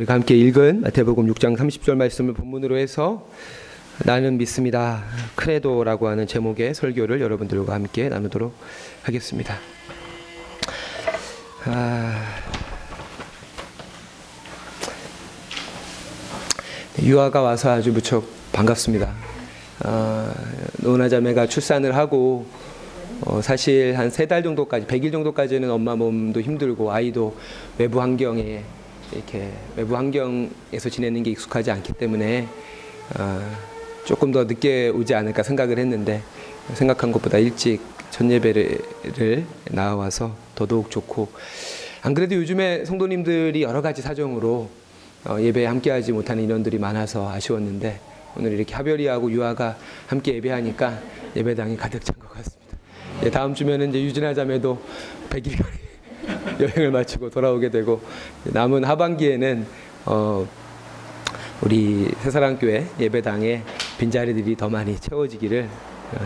우리가 0.00 0.14
함께 0.14 0.34
읽은 0.34 0.80
마태복음 0.80 1.26
6장 1.26 1.58
30절 1.58 1.94
말씀을 1.94 2.32
본문으로 2.32 2.78
해서 2.78 3.28
나는 4.06 4.38
믿습니다. 4.38 5.04
크레도라고 5.34 6.08
하는 6.08 6.26
제목의 6.26 6.72
설교를 6.74 7.20
여러분들과 7.20 7.74
함께 7.74 8.08
나누도록 8.08 8.54
하겠습니다. 9.02 9.58
아... 11.66 12.24
유아가 17.02 17.42
와서 17.42 17.70
아주 17.70 17.92
무척 17.92 18.24
반갑습니다. 18.52 19.12
아, 19.80 20.34
노나 20.78 21.10
자매가 21.10 21.46
출산을 21.46 21.94
하고 21.94 22.46
어, 23.26 23.42
사실 23.42 23.98
한 23.98 24.08
세 24.08 24.26
달 24.26 24.42
정도까지, 24.42 24.86
100일 24.86 25.12
정도까지는 25.12 25.70
엄마 25.70 25.94
몸도 25.94 26.40
힘들고 26.40 26.90
아이도 26.90 27.36
외부 27.76 28.00
환경에 28.00 28.64
이렇게 29.12 29.52
외부 29.76 29.96
환경에서 29.96 30.88
지내는 30.90 31.22
게 31.22 31.30
익숙하지 31.30 31.70
않기 31.70 31.94
때문에 31.94 32.48
어, 33.18 33.40
조금 34.04 34.32
더 34.32 34.44
늦게 34.44 34.88
오지 34.88 35.14
않을까 35.14 35.42
생각을 35.42 35.78
했는데 35.78 36.22
생각한 36.74 37.12
것보다 37.12 37.38
일찍 37.38 37.80
첫 38.10 38.28
예배를 38.30 39.44
나와서 39.70 40.34
더더욱 40.54 40.90
좋고 40.90 41.28
안 42.02 42.14
그래도 42.14 42.34
요즘에 42.34 42.84
성도님들이 42.84 43.62
여러 43.62 43.82
가지 43.82 44.02
사정으로 44.02 44.68
어, 45.26 45.36
예배에 45.40 45.66
함께하지 45.66 46.12
못하는 46.12 46.42
인원들이 46.44 46.78
많아서 46.78 47.28
아쉬웠는데 47.30 48.00
오늘 48.36 48.52
이렇게 48.52 48.74
하별이하고 48.74 49.30
유아가 49.32 49.76
함께 50.06 50.34
예배하니까 50.34 50.98
예배당이 51.36 51.76
가득 51.76 52.04
찬 52.04 52.14
것 52.16 52.32
같습니다. 52.34 52.76
예, 53.24 53.30
다음 53.30 53.54
주면은 53.54 53.90
이제 53.90 54.00
유진아 54.02 54.34
자매도 54.34 54.80
100일 55.28 55.58
여행을 56.60 56.90
마치고 56.90 57.30
돌아오게 57.30 57.70
되고 57.70 58.00
남은 58.44 58.84
하반기에는 58.84 59.66
어 60.06 60.46
우리 61.62 62.08
새사랑교회 62.20 62.86
예배당에 62.98 63.62
빈자리들이 63.98 64.56
더 64.56 64.70
많이 64.70 64.98
채워지기를 64.98 65.68
어, 66.12 66.16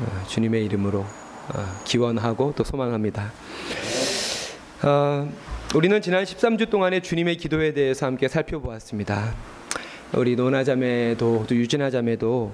어, 0.00 0.24
주님의 0.26 0.64
이름으로 0.64 1.00
어, 1.00 1.80
기원하고 1.84 2.52
또 2.56 2.64
소망합니다. 2.64 3.32
어, 4.82 5.30
우리는 5.76 6.02
지난 6.02 6.24
13주 6.24 6.70
동안의 6.70 7.02
주님의 7.02 7.36
기도에 7.36 7.72
대해서 7.72 8.06
함께 8.06 8.26
살펴보았습니다. 8.26 9.32
우리 10.14 10.34
노나 10.34 10.64
자매도 10.64 11.46
또 11.48 11.54
유진아 11.54 11.90
자매도 11.90 12.52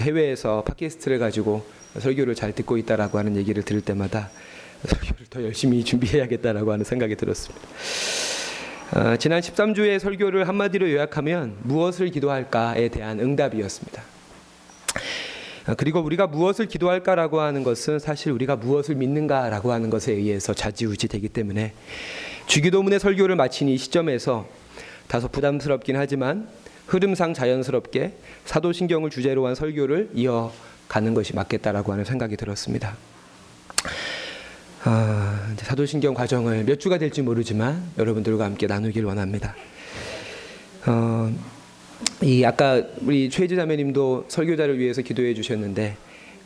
해외에서 0.00 0.64
팟캐스트를 0.64 1.18
가지고 1.18 1.64
설교를 1.98 2.34
잘 2.34 2.52
듣고 2.52 2.78
있다라고 2.78 3.18
하는 3.18 3.36
얘기를 3.36 3.62
들을 3.62 3.80
때마다 3.80 4.30
설교를 4.86 5.26
더 5.30 5.42
열심히 5.42 5.84
준비해야겠다라고 5.84 6.72
하는 6.72 6.84
생각이 6.84 7.16
들었습니다. 7.16 7.66
어, 8.94 9.16
지난 9.16 9.40
13주의 9.40 9.98
설교를 9.98 10.48
한마디로 10.48 10.90
요약하면 10.90 11.56
무엇을 11.62 12.10
기도할까에 12.10 12.88
대한 12.88 13.20
응답이었습니다. 13.20 14.02
어, 15.68 15.74
그리고 15.76 16.00
우리가 16.00 16.26
무엇을 16.26 16.66
기도할까라고 16.66 17.40
하는 17.40 17.62
것은 17.62 17.98
사실 17.98 18.32
우리가 18.32 18.56
무엇을 18.56 18.94
믿는가라고 18.94 19.72
하는 19.72 19.90
것에 19.90 20.12
의해서 20.12 20.54
좌지우지 20.54 21.08
되기 21.08 21.28
때문에 21.28 21.74
주기도문의 22.46 22.98
설교를 22.98 23.36
마친 23.36 23.68
이 23.68 23.76
시점에서 23.76 24.48
다소 25.06 25.28
부담스럽긴 25.28 25.96
하지만 25.96 26.48
흐름상 26.86 27.34
자연스럽게 27.34 28.14
사도신경을 28.46 29.10
주제로 29.10 29.46
한 29.46 29.54
설교를 29.54 30.10
이어가는 30.14 31.12
것이 31.12 31.34
맞겠다라고 31.34 31.92
하는 31.92 32.06
생각이 32.06 32.38
들었습니다. 32.38 32.96
아, 34.84 35.54
사도신경 35.56 36.14
과정을 36.14 36.64
몇 36.64 36.78
주가 36.78 36.98
될지 36.98 37.20
모르지만 37.20 37.82
여러분들과 37.98 38.44
함께 38.44 38.66
나누길 38.66 39.04
원합니다. 39.04 39.54
어, 40.86 41.32
이 42.22 42.44
아까 42.44 42.82
우리 43.02 43.28
최지 43.28 43.56
자매님도 43.56 44.26
설교자를 44.28 44.78
위해서 44.78 45.02
기도해 45.02 45.34
주셨는데 45.34 45.96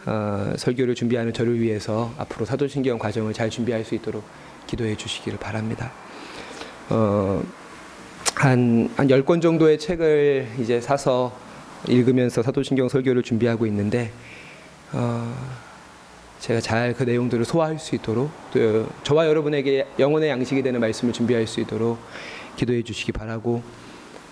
어, 0.06 0.55
설교를 0.56 0.94
준비하는 0.94 1.33
저를 1.33 1.61
위해서 1.61 2.12
앞으로 2.17 2.46
사도신경 2.46 2.98
과정을 2.98 3.34
잘 3.34 3.51
준비할 3.51 3.84
수 3.84 3.95
있도록 3.95 4.24
기도해 4.67 4.96
주시기를 4.96 5.39
바랍니다. 5.39 5.92
어, 6.89 7.42
한, 8.35 8.90
한 8.96 9.08
10권 9.08 9.42
정도의 9.42 9.79
책을 9.79 10.48
이제 10.58 10.80
사서 10.80 11.39
읽으면서 11.86 12.42
사도신경 12.42 12.89
설교를 12.89 13.23
준비하고 13.23 13.67
있는데, 13.67 14.11
어, 14.92 15.33
제가 16.42 16.61
잘 16.61 16.92
그 16.98 17.05
내용들을 17.05 17.45
소화할 17.45 17.79
수 17.79 17.95
있도록, 17.95 18.29
또 18.53 18.89
저와 19.05 19.29
여러분에게 19.29 19.86
영혼의 20.01 20.29
양식이 20.29 20.61
되는 20.64 20.80
말씀을 20.80 21.13
준비할 21.13 21.47
수 21.47 21.61
있도록 21.61 21.98
기도해 22.57 22.83
주시기 22.83 23.13
바라고, 23.13 23.63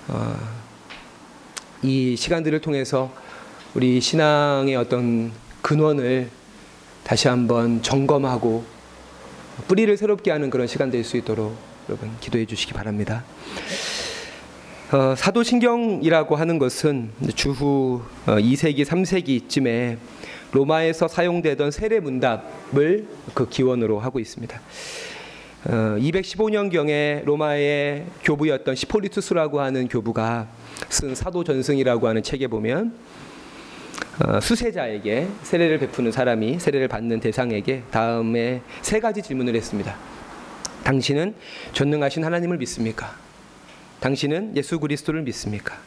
어, 0.08 0.36
이 1.82 2.16
시간들을 2.16 2.60
통해서 2.62 3.12
우리 3.74 4.00
신앙의 4.00 4.74
어떤 4.74 5.30
근원을 5.62 6.28
다시 7.04 7.28
한번 7.28 7.80
점검하고 7.80 8.64
뿌리를 9.68 9.96
새롭게 9.96 10.32
하는 10.32 10.50
그런 10.50 10.66
시간 10.66 10.90
될 10.90 11.04
수 11.04 11.16
있도록 11.16 11.56
여러분 11.88 12.10
기도해 12.20 12.44
주시기 12.44 12.72
바랍니다. 12.72 13.22
어, 14.90 15.14
사도신경이라고 15.16 16.34
하는 16.34 16.58
것은 16.58 17.12
주후 17.36 18.02
어, 18.26 18.32
2세기, 18.32 18.84
3세기쯤에 18.84 19.98
로마에서 20.52 21.08
사용되던 21.08 21.70
세례 21.70 22.00
문답을 22.00 23.06
그 23.34 23.48
기원으로 23.48 23.98
하고 24.00 24.18
있습니다. 24.18 24.60
어, 25.66 25.70
215년경에 25.98 27.24
로마의 27.24 28.06
교부였던 28.22 28.74
시폴리투스라고 28.74 29.60
하는 29.60 29.88
교부가 29.88 30.48
쓴 30.88 31.14
사도전승이라고 31.14 32.08
하는 32.08 32.22
책에 32.22 32.46
보면 32.46 32.94
어, 34.24 34.40
수세자에게 34.40 35.28
세례를 35.42 35.78
베푸는 35.78 36.12
사람이 36.12 36.58
세례를 36.58 36.88
받는 36.88 37.20
대상에게 37.20 37.84
다음에 37.90 38.62
세 38.82 39.00
가지 39.00 39.22
질문을 39.22 39.54
했습니다. 39.54 39.96
당신은 40.84 41.34
전능하신 41.72 42.24
하나님을 42.24 42.56
믿습니까? 42.58 43.14
당신은 44.00 44.56
예수 44.56 44.80
그리스도를 44.80 45.22
믿습니까? 45.22 45.78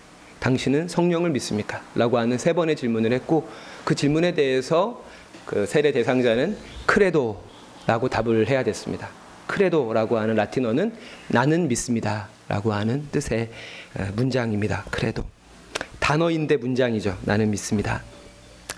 당신은 0.48 0.90
성령을 0.90 1.30
믿습니까? 1.30 1.82
라고 1.96 2.18
하는 2.18 2.38
세 2.38 2.52
번의 2.52 2.76
질문을 2.76 3.14
했고 3.14 3.48
그 3.86 3.96
질문에 3.96 4.34
대해서 4.34 5.02
그 5.46 5.66
세례 5.66 5.94
대상자는 5.94 6.58
크레도라고 6.86 8.10
답을 8.10 8.50
해야 8.50 8.62
됐습니다. 8.62 9.08
크레도라고 9.48 10.18
하는 10.18 10.36
라틴어는 10.36 10.94
나는 11.30 11.70
믿습니다. 11.70 12.28
라고 12.50 12.74
하는 12.74 13.08
뜻의 13.14 13.52
문장입니다. 14.16 14.84
크레도. 14.92 15.24
단어인데 16.02 16.58
문장이죠. 16.58 17.18
나는 17.22 17.50
믿습니다. 17.50 18.04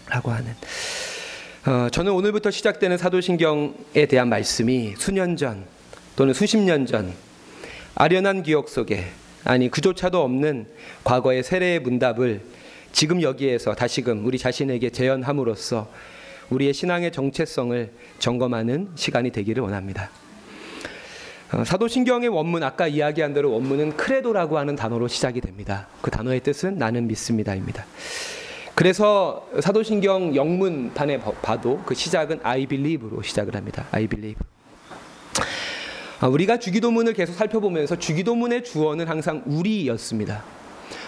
라고 0.07 0.29
하는. 0.29 0.53
어, 1.65 1.89
저는 1.89 2.11
오늘부터 2.11 2.51
시작되는 2.51 2.95
사도신경에 2.99 4.05
대한 4.07 4.29
말씀이 4.29 4.93
수년 4.99 5.35
전 5.35 5.65
또는 6.15 6.35
수십 6.35 6.57
년 6.57 6.85
전 6.85 7.11
아련한 7.95 8.43
기억 8.43 8.69
속에 8.69 9.05
아니 9.45 9.69
그조차도 9.69 10.21
없는 10.21 10.65
과거의 11.03 11.43
세례의 11.43 11.79
문답을 11.79 12.41
지금 12.91 13.21
여기에서 13.21 13.75
다시금 13.75 14.25
우리 14.25 14.37
자신에게 14.39 14.89
재현함으로써 14.89 15.89
우리의 16.49 16.73
신앙의 16.73 17.11
정체성을 17.11 17.91
점검하는 18.19 18.89
시간이 18.95 19.31
되기를 19.31 19.61
원합니다. 19.63 20.09
어, 21.51 21.63
사도신경의 21.63 22.29
원문 22.29 22.63
아까 22.63 22.87
이야기한 22.87 23.33
대로 23.33 23.51
원문은 23.51 23.97
크레도라고 23.97 24.57
하는 24.57 24.75
단어로 24.75 25.07
시작이 25.07 25.41
됩니다. 25.41 25.87
그 26.01 26.09
단어의 26.09 26.41
뜻은 26.41 26.77
나는 26.77 27.07
믿습니다입니다. 27.07 27.85
그래서 28.73 29.47
사도신경 29.61 30.35
영문판에 30.35 31.19
봐도 31.19 31.81
그 31.85 31.93
시작은 31.93 32.39
I 32.43 32.65
believe로 32.65 33.21
시작을 33.21 33.55
합니다. 33.55 33.85
I 33.91 34.07
believe. 34.07 34.39
아, 36.19 36.27
우리가 36.27 36.59
주기도문을 36.59 37.13
계속 37.13 37.33
살펴보면서 37.33 37.97
주기도문의 37.97 38.63
주어는 38.63 39.07
항상 39.07 39.43
우리였습니다. 39.45 40.43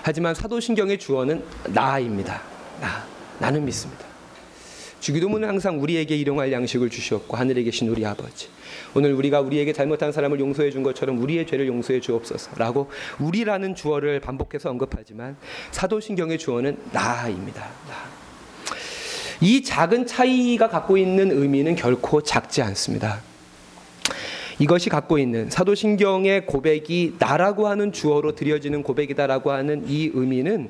하지만 0.02 0.36
사도신경의 0.36 0.98
주어는 1.00 1.44
나입니다. 1.70 2.42
나, 2.82 3.06
나는 3.40 3.66
믿습니다. 3.66 4.06
주기도문은 5.00 5.48
항상 5.48 5.82
우리에게 5.82 6.16
일용할 6.18 6.52
양식을 6.52 6.90
주셨고 6.90 7.38
하늘에 7.38 7.64
계신 7.64 7.88
우리 7.88 8.06
아버지. 8.06 8.50
오늘 8.94 9.14
우리가 9.14 9.42
우리에게 9.42 9.72
잘못한 9.72 10.12
사람을 10.12 10.40
용서해 10.40 10.72
준 10.72 10.84
것처럼 10.84 11.22
우리의 11.22 11.46
죄를 11.46 11.68
용서해 11.68 12.00
주옵소서라고 12.00 12.90
우리라는 13.20 13.76
주어를 13.76 14.20
반복해서 14.20 14.70
언급하지만 14.70 15.38
사도신경의 15.72 16.40
주어는 16.40 16.78
나입니다. 16.92 17.62
나. 17.62 17.96
이 19.40 19.64
작은 19.64 20.08
차이가 20.08 20.68
갖고 20.68 20.98
있는 20.98 21.32
의미는 21.32 21.76
결코 21.76 22.24
작지 22.24 22.64
않습니다. 22.64 23.22
이것이 24.60 24.90
갖고 24.90 25.20
있는 25.20 25.50
사도신경의 25.52 26.48
고백이 26.48 27.16
나라고 27.20 27.68
하는 27.68 27.92
주어로 27.92 28.34
드려지는 28.34 28.82
고백이다라고 28.82 29.52
하는 29.52 29.84
이 29.88 30.10
의미는 30.14 30.70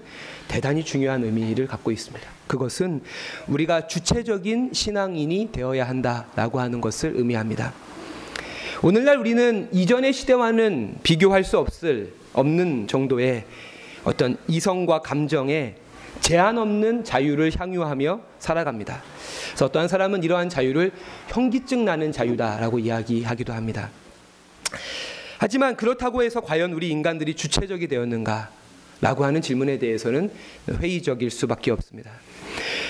대단히 0.49 0.83
중요한 0.83 1.23
의미를 1.23 1.67
갖고 1.67 1.91
있습니다. 1.91 2.27
그것은 2.47 3.01
우리가 3.47 3.87
주체적인 3.87 4.71
신앙인이 4.73 5.49
되어야 5.53 5.87
한다라고 5.87 6.59
하는 6.59 6.81
것을 6.81 7.13
의미합니다. 7.15 7.73
오늘날 8.83 9.17
우리는 9.17 9.69
이전의 9.71 10.13
시대와는 10.13 10.95
비교할 11.03 11.43
수 11.43 11.57
없을 11.57 12.13
없는 12.33 12.87
정도의 12.87 13.45
어떤 14.03 14.37
이성과 14.47 14.99
감정에 14.99 15.75
제한 16.21 16.57
없는 16.57 17.03
자유를 17.03 17.51
향유하며 17.55 18.21
살아갑니다. 18.39 19.01
그래서 19.49 19.65
어떠한 19.65 19.87
사람은 19.87 20.23
이러한 20.23 20.49
자유를 20.49 20.91
현기증 21.27 21.85
나는 21.85 22.11
자유다라고 22.11 22.79
이야기하기도 22.79 23.53
합니다. 23.53 23.89
하지만 25.37 25.75
그렇다고 25.75 26.23
해서 26.23 26.41
과연 26.41 26.73
우리 26.73 26.89
인간들이 26.89 27.33
주체적이 27.35 27.87
되었는가? 27.87 28.49
라고 28.99 29.25
하는 29.25 29.41
질문에 29.41 29.77
대해서는 29.77 30.31
회의적일 30.69 31.29
수밖에 31.29 31.71
없습니다. 31.71 32.11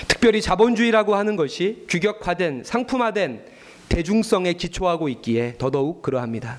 특별히 0.08 0.40
자본주의라고 0.40 1.14
하는 1.14 1.36
것이 1.36 1.84
규격화된 1.88 2.62
상품화된 2.64 3.44
대중성에 3.88 4.54
기초하고 4.54 5.08
있기에 5.10 5.56
더더욱 5.58 6.02
그러합니다. 6.02 6.58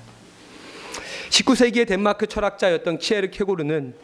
19세기의 1.30 1.86
덴마크 1.86 2.26
철학자였던 2.26 2.98
키에르 2.98 3.30
케고르는 3.30 3.94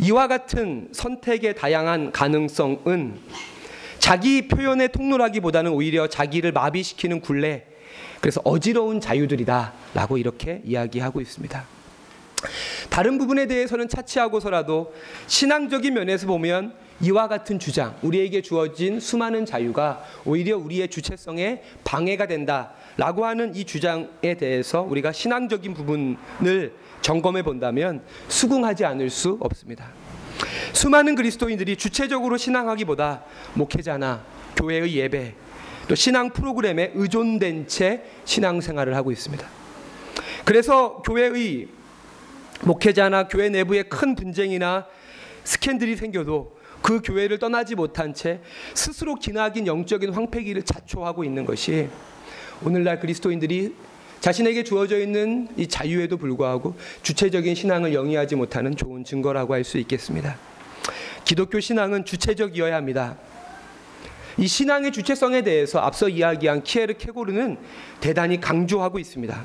이와 0.00 0.28
같은 0.28 0.88
선택의 0.92 1.56
다양한 1.56 2.12
가능성은 2.12 3.18
자기 3.98 4.46
표현의 4.46 4.92
통로라기보다는 4.92 5.72
오히려 5.72 6.06
자기를 6.06 6.52
마비시키는 6.52 7.22
굴레, 7.22 7.66
그래서 8.20 8.40
어지러운 8.44 9.00
자유들이다라고 9.00 10.18
이렇게 10.18 10.60
이야기하고 10.64 11.20
있습니다. 11.20 11.64
다른 12.90 13.18
부분에 13.18 13.46
대해서는 13.46 13.88
차치하고서라도 13.88 14.94
신앙적인 15.26 15.94
면에서 15.94 16.26
보면 16.26 16.74
이와 17.00 17.28
같은 17.28 17.58
주장, 17.58 17.96
우리에게 18.02 18.42
주어진 18.42 19.00
수많은 19.00 19.44
자유가 19.44 20.04
오히려 20.24 20.56
우리의 20.56 20.88
주체성에 20.88 21.62
방해가 21.84 22.26
된다 22.26 22.72
라고 22.96 23.26
하는 23.26 23.54
이 23.54 23.64
주장에 23.64 24.34
대해서 24.38 24.82
우리가 24.82 25.12
신앙적인 25.12 25.74
부분을 25.74 26.72
점검해 27.02 27.42
본다면 27.42 28.02
수긍하지 28.28 28.84
않을 28.84 29.10
수 29.10 29.36
없습니다. 29.40 29.90
수많은 30.72 31.14
그리스도인들이 31.14 31.76
주체적으로 31.76 32.36
신앙하기보다 32.36 33.24
목회자나 33.54 34.24
교회의 34.56 34.94
예배, 34.94 35.34
또 35.88 35.94
신앙 35.94 36.30
프로그램에 36.30 36.92
의존된 36.94 37.68
채 37.68 38.02
신앙생활을 38.24 38.96
하고 38.96 39.12
있습니다. 39.12 39.46
그래서 40.44 41.02
교회의 41.02 41.68
목회자나 42.62 43.28
교회 43.28 43.48
내부에 43.48 43.82
큰 43.84 44.14
분쟁이나 44.14 44.86
스캔들이 45.44 45.96
생겨도 45.96 46.56
그 46.82 47.00
교회를 47.02 47.38
떠나지 47.38 47.74
못한 47.74 48.14
채 48.14 48.40
스스로 48.74 49.14
기나긴 49.16 49.66
영적인 49.66 50.12
황폐기를 50.12 50.62
자초하고 50.62 51.24
있는 51.24 51.44
것이 51.44 51.88
오늘날 52.62 53.00
그리스도인들이 53.00 53.74
자신에게 54.20 54.64
주어져 54.64 54.98
있는 54.98 55.48
이 55.56 55.66
자유에도 55.66 56.16
불구하고 56.16 56.74
주체적인 57.02 57.54
신앙을 57.54 57.94
영위하지 57.94 58.34
못하는 58.34 58.74
좋은 58.76 59.04
증거라고 59.04 59.54
할 59.54 59.64
수 59.64 59.78
있겠습니다. 59.78 60.36
기독교 61.24 61.60
신앙은 61.60 62.04
주체적이어야 62.04 62.74
합니다. 62.76 63.16
이 64.38 64.46
신앙의 64.46 64.92
주체성에 64.92 65.42
대해서 65.42 65.80
앞서 65.80 66.08
이야기한 66.08 66.62
키에르 66.62 66.94
케고르는 66.94 67.56
대단히 68.00 68.40
강조하고 68.40 68.98
있습니다. 68.98 69.44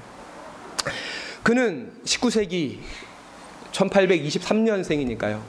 그는 1.43 1.91
19세기 2.03 2.77
1823년생이니까요. 3.71 5.41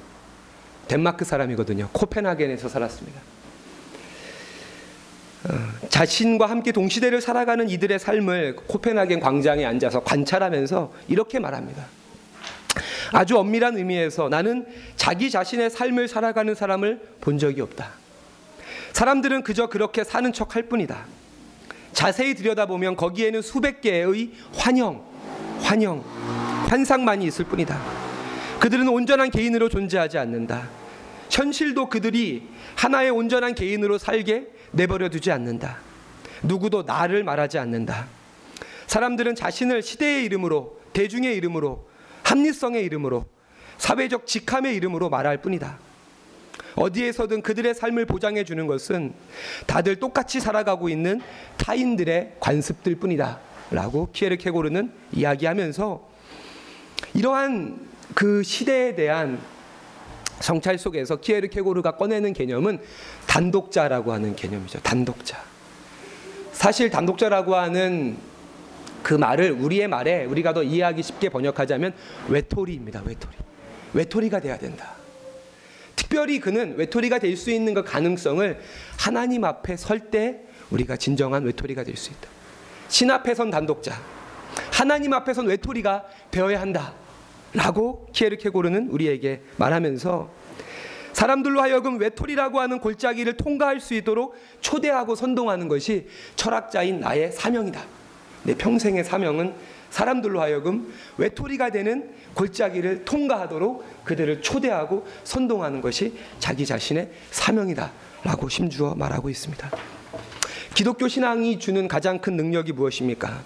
덴마크 0.89 1.25
사람이거든요. 1.25 1.89
코펜하겐에서 1.93 2.69
살았습니다. 2.69 3.21
어, 5.49 5.89
자신과 5.89 6.47
함께 6.47 6.73
동시대를 6.73 7.21
살아가는 7.21 7.69
이들의 7.69 7.99
삶을 7.99 8.57
코펜하겐 8.57 9.21
광장에 9.21 9.65
앉아서 9.65 10.03
관찰하면서 10.05 10.93
이렇게 11.09 11.39
말합니다. 11.39 11.87
아주 13.13 13.37
엄밀한 13.37 13.77
의미에서 13.77 14.29
나는 14.29 14.67
자기 14.97 15.31
자신의 15.31 15.71
삶을 15.71 16.09
살아가는 16.09 16.55
사람을 16.55 17.01
본 17.21 17.39
적이 17.39 17.61
없다. 17.63 17.91
사람들은 18.93 19.43
그저 19.43 19.67
그렇게 19.67 20.05
사는 20.05 20.33
척 20.33 20.55
할 20.55 20.65
뿐이다. 20.65 21.07
자세히 21.93 22.35
들여다보면 22.35 22.97
거기에는 22.97 23.43
수백 23.43 23.81
개의 23.81 24.31
환영, 24.55 25.03
환영, 25.61 26.03
환상만이 26.69 27.27
있을 27.27 27.45
뿐이다. 27.47 27.79
그들은 28.61 28.89
온전한 28.89 29.31
개인으로 29.31 29.69
존재하지 29.69 30.19
않는다. 30.19 30.69
현실도 31.31 31.89
그들이 31.89 32.49
하나의 32.77 33.11
온전한 33.11 33.55
개인으로 33.55 33.99
살게 33.99 34.47
내버려 34.73 35.09
두지 35.09 35.31
않는다. 35.31 35.79
누구도 36.43 36.83
나를 36.83 37.25
말하지 37.25 37.59
않는다. 37.59 38.09
사람들은 38.87 39.35
자신을 39.35 39.83
시대의 39.83 40.25
이름으로, 40.25 40.81
대중의 40.93 41.37
이름으로, 41.37 41.89
합리성의 42.25 42.85
이름으로, 42.85 43.25
사회적 43.79 44.27
직함의 44.27 44.77
이름으로 44.77 45.09
말할 45.09 45.39
뿐이다. 45.39 45.79
어디에서든 46.75 47.43
그들의 47.43 47.75
삶을 47.75 48.07
보장해 48.07 48.45
주는 48.45 48.67
것은 48.67 49.13
다들 49.67 49.97
똑같이 49.97 50.41
살아가고 50.41 50.89
있는 50.89 51.21
타인들의 51.59 52.37
관습들 52.41 52.97
뿐이다. 52.97 53.41
라고 53.71 54.11
키에르 54.13 54.37
케고르는 54.37 54.93
이야기하면서 55.13 56.11
이러한 57.15 57.89
그 58.15 58.43
시대에 58.43 58.95
대한 58.95 59.41
성찰 60.41 60.79
속에서 60.79 61.17
키에르 61.17 61.49
케고르가 61.49 61.93
꺼내는 61.93 62.33
개념은 62.33 62.79
단독자라고 63.27 64.13
하는 64.13 64.35
개념이죠. 64.37 64.81
단독자. 64.81 65.43
사실 66.53 66.91
단독자라고 66.91 67.55
하는 67.55 68.17
그 69.03 69.15
말을 69.15 69.53
우리의 69.53 69.89
말에 69.89 70.25
우리가 70.25 70.53
더 70.53 70.63
이해하기 70.63 71.03
쉽게 71.03 71.29
번역하자면 71.29 71.93
외톨이입니다. 72.29 73.03
외톨이. 73.05 73.35
외톨이가 73.95 74.41
돼야 74.41 74.57
된다. 74.59 74.95
특별히 75.97 76.41
그는 76.41 76.77
외톨이가 76.77 77.19
될 77.19 77.37
수 77.37 77.51
있는 77.51 77.75
그 77.75 77.83
가능성을 77.85 78.61
하나님 78.99 79.45
앞에 79.45 79.77
설 79.77 80.11
때 80.11 80.41
우리가 80.71 80.97
진정한 80.97 81.45
외톨이가 81.45 81.85
될 81.85 81.97
수 81.97 82.11
있다. 82.11 82.29
신 82.89 83.11
앞에선 83.11 83.51
단독자, 83.51 84.01
하나님 84.71 85.13
앞에선 85.13 85.47
외톨이가 85.47 86.05
되어야 86.31 86.61
한다. 86.61 86.95
라고 87.55 88.07
키에르 88.13 88.37
케고르는 88.37 88.89
우리에게 88.89 89.43
말하면서 89.57 90.31
사람들로 91.13 91.61
하여금 91.61 92.01
외톨이라고 92.01 92.61
하는 92.61 92.81
골짜기를 92.81 93.37
통과할 93.37 93.81
수 93.81 93.95
있도록 93.95 94.35
초대하고 94.61 95.15
선동하는 95.15 95.69
것이 95.69 96.07
철학자인 96.37 97.01
나의 97.01 97.33
사명이다. 97.33 97.83
내 98.45 98.55
평생의 98.55 99.05
사명은 99.05 99.55
사람들로 99.91 100.41
하여금 100.41 100.93
외톨이가 101.19 101.71
되는 101.71 102.11
골짜기를 102.35 103.05
통과하도록 103.05 104.05
그들을 104.05 104.41
초대하고 104.41 105.07
선동하는 105.23 105.83
것이 105.83 106.15
자기 106.39 106.65
자신의 106.65 107.11
사명이다. 107.31 107.93
라고 108.25 108.49
심주어 108.49 108.95
말하고 108.95 109.29
있습니다. 109.29 109.71
기독교 110.75 111.09
신앙이 111.09 111.59
주는 111.59 111.87
가장 111.87 112.19
큰 112.19 112.37
능력이 112.37 112.73
무엇입니까? 112.73 113.43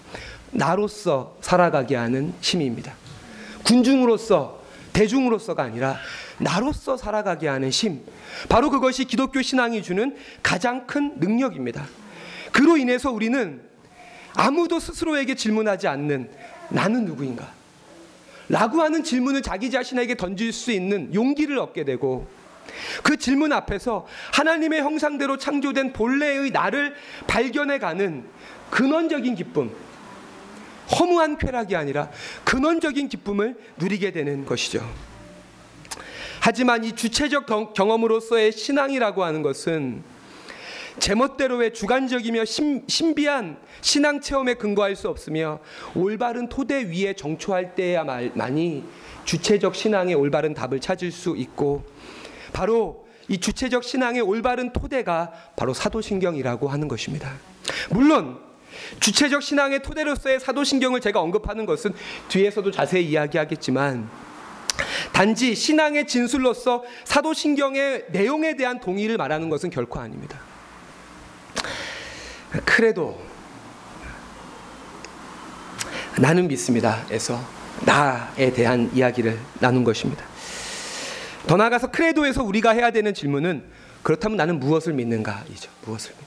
나로서 0.52 1.36
살아가게 1.40 1.96
하는 1.96 2.32
힘입니다. 2.40 2.94
군중으로서 3.66 4.62
대중으로서가 4.92 5.62
아니라 5.62 5.98
나로서 6.38 6.96
살아가게 6.96 7.48
하는 7.48 7.70
힘. 7.70 8.00
바로 8.48 8.70
그것이 8.70 9.04
기독교 9.04 9.42
신앙이 9.42 9.82
주는 9.82 10.16
가장 10.42 10.86
큰 10.86 11.14
능력입니다. 11.18 11.84
그로 12.52 12.76
인해서 12.76 13.10
우리는 13.10 13.60
아무도 14.34 14.78
스스로에게 14.80 15.34
질문하지 15.34 15.88
않는 15.88 16.30
나는 16.70 17.04
누구인가? 17.04 17.52
라고 18.48 18.80
하는 18.80 19.02
질문을 19.02 19.42
자기 19.42 19.70
자신에게 19.70 20.14
던질 20.14 20.52
수 20.52 20.70
있는 20.70 21.12
용기를 21.12 21.58
얻게 21.58 21.84
되고 21.84 22.28
그 23.02 23.16
질문 23.16 23.52
앞에서 23.52 24.06
하나님의 24.32 24.80
형상대로 24.80 25.36
창조된 25.36 25.92
본래의 25.92 26.50
나를 26.50 26.94
발견해 27.26 27.78
가는 27.78 28.24
근원적인 28.70 29.34
기쁨, 29.34 29.72
허무한 30.98 31.38
쾌락이 31.38 31.74
아니라 31.76 32.10
근원적인 32.44 33.08
기쁨을 33.08 33.56
누리게 33.78 34.12
되는 34.12 34.44
것이죠. 34.44 34.88
하지만 36.40 36.84
이 36.84 36.92
주체적 36.92 37.46
경험으로서의 37.74 38.52
신앙이라고 38.52 39.24
하는 39.24 39.42
것은 39.42 40.04
제멋대로의 40.98 41.74
주관적이며 41.74 42.44
신, 42.44 42.84
신비한 42.88 43.58
신앙 43.80 44.20
체험에 44.20 44.54
근거할 44.54 44.96
수 44.96 45.08
없으며 45.08 45.58
올바른 45.94 46.48
토대 46.48 46.84
위에 46.84 47.14
정초할 47.14 47.74
때야만이 47.74 48.84
주체적 49.24 49.74
신앙의 49.74 50.14
올바른 50.14 50.54
답을 50.54 50.80
찾을 50.80 51.10
수 51.10 51.36
있고 51.36 51.84
바로 52.52 53.06
이 53.28 53.38
주체적 53.38 53.82
신앙의 53.82 54.22
올바른 54.22 54.72
토대가 54.72 55.32
바로 55.56 55.74
사도신경이라고 55.74 56.68
하는 56.68 56.88
것입니다. 56.88 57.32
물론 57.90 58.45
주체적 59.00 59.42
신앙의 59.42 59.82
토대로서의 59.82 60.40
사도신경을 60.40 61.00
제가 61.00 61.20
언급하는 61.20 61.66
것은 61.66 61.92
뒤에서도 62.28 62.70
자세히 62.70 63.06
이야기하겠지만 63.06 64.08
단지 65.12 65.54
신앙의 65.54 66.06
진술로서 66.06 66.84
사도신경의 67.04 68.06
내용에 68.10 68.56
대한 68.56 68.80
동의를 68.80 69.16
말하는 69.16 69.48
것은 69.48 69.70
결코 69.70 70.00
아닙니다. 70.00 70.38
그래도 72.64 73.20
나는 76.18 76.48
믿습니다에서 76.48 77.40
나에 77.84 78.52
대한 78.52 78.90
이야기를 78.94 79.38
나눈 79.60 79.84
것입니다. 79.84 80.24
더 81.46 81.56
나아가서 81.56 81.90
크레도에서 81.90 82.42
우리가 82.42 82.70
해야 82.70 82.90
되는 82.90 83.14
질문은 83.14 83.64
그렇다면 84.02 84.36
나는 84.36 84.58
무엇을 84.58 84.92
믿는가이죠. 84.94 85.70
무엇을 85.84 86.10
믿는가? 86.12 86.25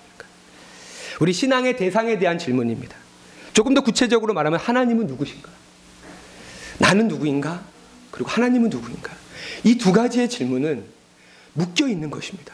우리 1.20 1.34
신앙의 1.34 1.76
대상에 1.78 2.18
대한 2.18 2.38
질문입니다. 2.38 2.96
조금 3.54 3.74
더 3.74 3.82
구체적으로 3.82 4.34
말하면 4.34 4.60
하나님은 4.60 5.08
누구신가? 5.08 5.50
나는 6.78 7.08
누구인가? 7.08 7.64
그리고 8.12 8.30
하나님은 8.30 8.70
누구인가? 8.70 9.12
이 9.64 9.78
두 9.78 9.92
가지의 9.92 10.30
질문은 10.30 10.84
묶여 11.54 11.88
있는 11.88 12.10
것입니다. 12.10 12.54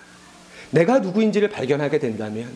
내가 0.71 0.99
누구인지를 0.99 1.49
발견하게 1.49 1.99
된다면 1.99 2.51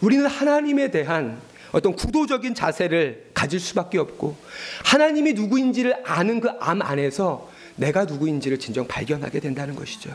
우리는 0.00 0.26
하나님에 0.26 0.90
대한 0.90 1.40
어떤 1.70 1.94
구도적인 1.94 2.54
자세를 2.54 3.30
가질 3.34 3.60
수밖에 3.60 3.98
없고 3.98 4.36
하나님이 4.84 5.34
누구인지를 5.34 6.02
아는 6.04 6.40
그 6.40 6.48
암 6.60 6.82
안에서 6.82 7.48
내가 7.76 8.04
누구인지를 8.04 8.58
진정 8.58 8.88
발견하게 8.88 9.38
된다는 9.40 9.76
것이죠. 9.76 10.10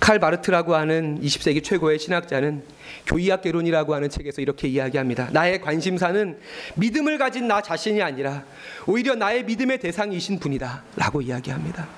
칼 0.00 0.18
바르트라고 0.18 0.74
하는 0.74 1.20
20세기 1.20 1.62
최고의 1.62 1.98
신학자는 1.98 2.62
교의학 3.06 3.42
개론이라고 3.42 3.94
하는 3.94 4.08
책에서 4.08 4.40
이렇게 4.40 4.68
이야기합니다. 4.68 5.28
나의 5.32 5.60
관심사는 5.60 6.38
믿음을 6.76 7.18
가진 7.18 7.48
나 7.48 7.60
자신이 7.60 8.02
아니라 8.02 8.44
오히려 8.86 9.14
나의 9.14 9.44
믿음의 9.44 9.78
대상이신 9.78 10.38
분이다 10.38 10.84
라고 10.96 11.20
이야기합니다. 11.20 11.88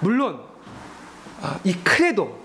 물론 0.00 0.40
아, 1.42 1.58
이 1.64 1.72
크레도 1.72 2.38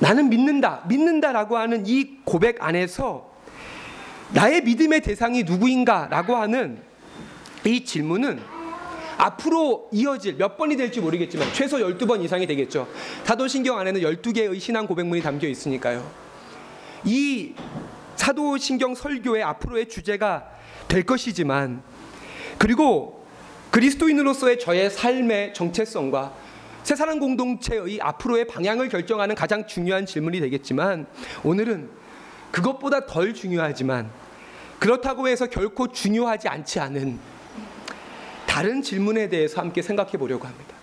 나는 0.00 0.28
믿는다, 0.28 0.84
믿는다라고 0.88 1.56
하는 1.56 1.86
이 1.86 2.18
고백 2.24 2.62
안에서 2.62 3.28
나의 4.32 4.62
믿음의 4.62 5.00
대상이 5.00 5.44
누구인가라고 5.44 6.36
하는 6.36 6.78
이 7.64 7.84
질문은 7.84 8.57
앞으로 9.18 9.88
이어질 9.92 10.36
몇 10.36 10.56
번이 10.56 10.76
될지 10.76 11.00
모르겠지만 11.00 11.52
최소 11.52 11.78
12번 11.78 12.22
이상이 12.24 12.46
되겠죠. 12.46 12.88
사도신경 13.24 13.78
안에는 13.78 14.00
12개의 14.00 14.58
신앙 14.60 14.86
고백문이 14.86 15.20
담겨 15.20 15.48
있으니까요. 15.48 16.08
이 17.04 17.52
사도신경 18.16 18.94
설교의 18.94 19.42
앞으로의 19.42 19.88
주제가 19.88 20.48
될 20.86 21.02
것이지만 21.02 21.82
그리고 22.58 23.26
그리스도인으로서의 23.70 24.58
저의 24.58 24.90
삶의 24.90 25.52
정체성과 25.52 26.32
새사랑 26.84 27.18
공동체의 27.18 28.00
앞으로의 28.00 28.46
방향을 28.46 28.88
결정하는 28.88 29.34
가장 29.34 29.66
중요한 29.66 30.06
질문이 30.06 30.40
되겠지만 30.40 31.06
오늘은 31.42 31.90
그것보다 32.50 33.04
덜 33.06 33.34
중요하지만 33.34 34.10
그렇다고 34.78 35.28
해서 35.28 35.46
결코 35.46 35.88
중요하지 35.88 36.48
않지 36.48 36.80
않은 36.80 37.18
다른 38.58 38.82
질문에 38.82 39.28
대해서 39.28 39.60
함께 39.60 39.82
생각해 39.82 40.12
보려고 40.18 40.44
합니다. 40.48 40.74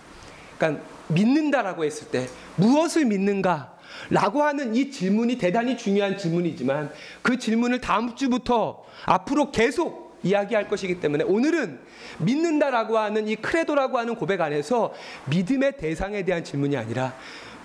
그러니까 0.56 0.82
믿는다라고 1.08 1.84
했을 1.84 2.08
때 2.08 2.26
무엇을 2.56 3.04
믿는가? 3.04 3.76
라고 4.08 4.42
하는 4.42 4.74
이 4.74 4.90
질문이 4.90 5.36
대단히 5.36 5.76
중요한 5.76 6.16
질문이지만 6.16 6.90
그 7.20 7.38
질문을 7.38 7.82
다음 7.82 8.16
주부터 8.16 8.82
앞으로 9.04 9.50
계속 9.50 10.18
이야기할 10.22 10.70
것이기 10.70 11.00
때문에 11.00 11.24
오늘은 11.24 11.78
믿는다라고 12.20 12.96
하는 12.96 13.28
이 13.28 13.36
크레도라고 13.36 13.98
하는 13.98 14.14
고백 14.14 14.40
안에서 14.40 14.94
믿음의 15.26 15.76
대상에 15.76 16.24
대한 16.24 16.44
질문이 16.44 16.78
아니라 16.78 17.14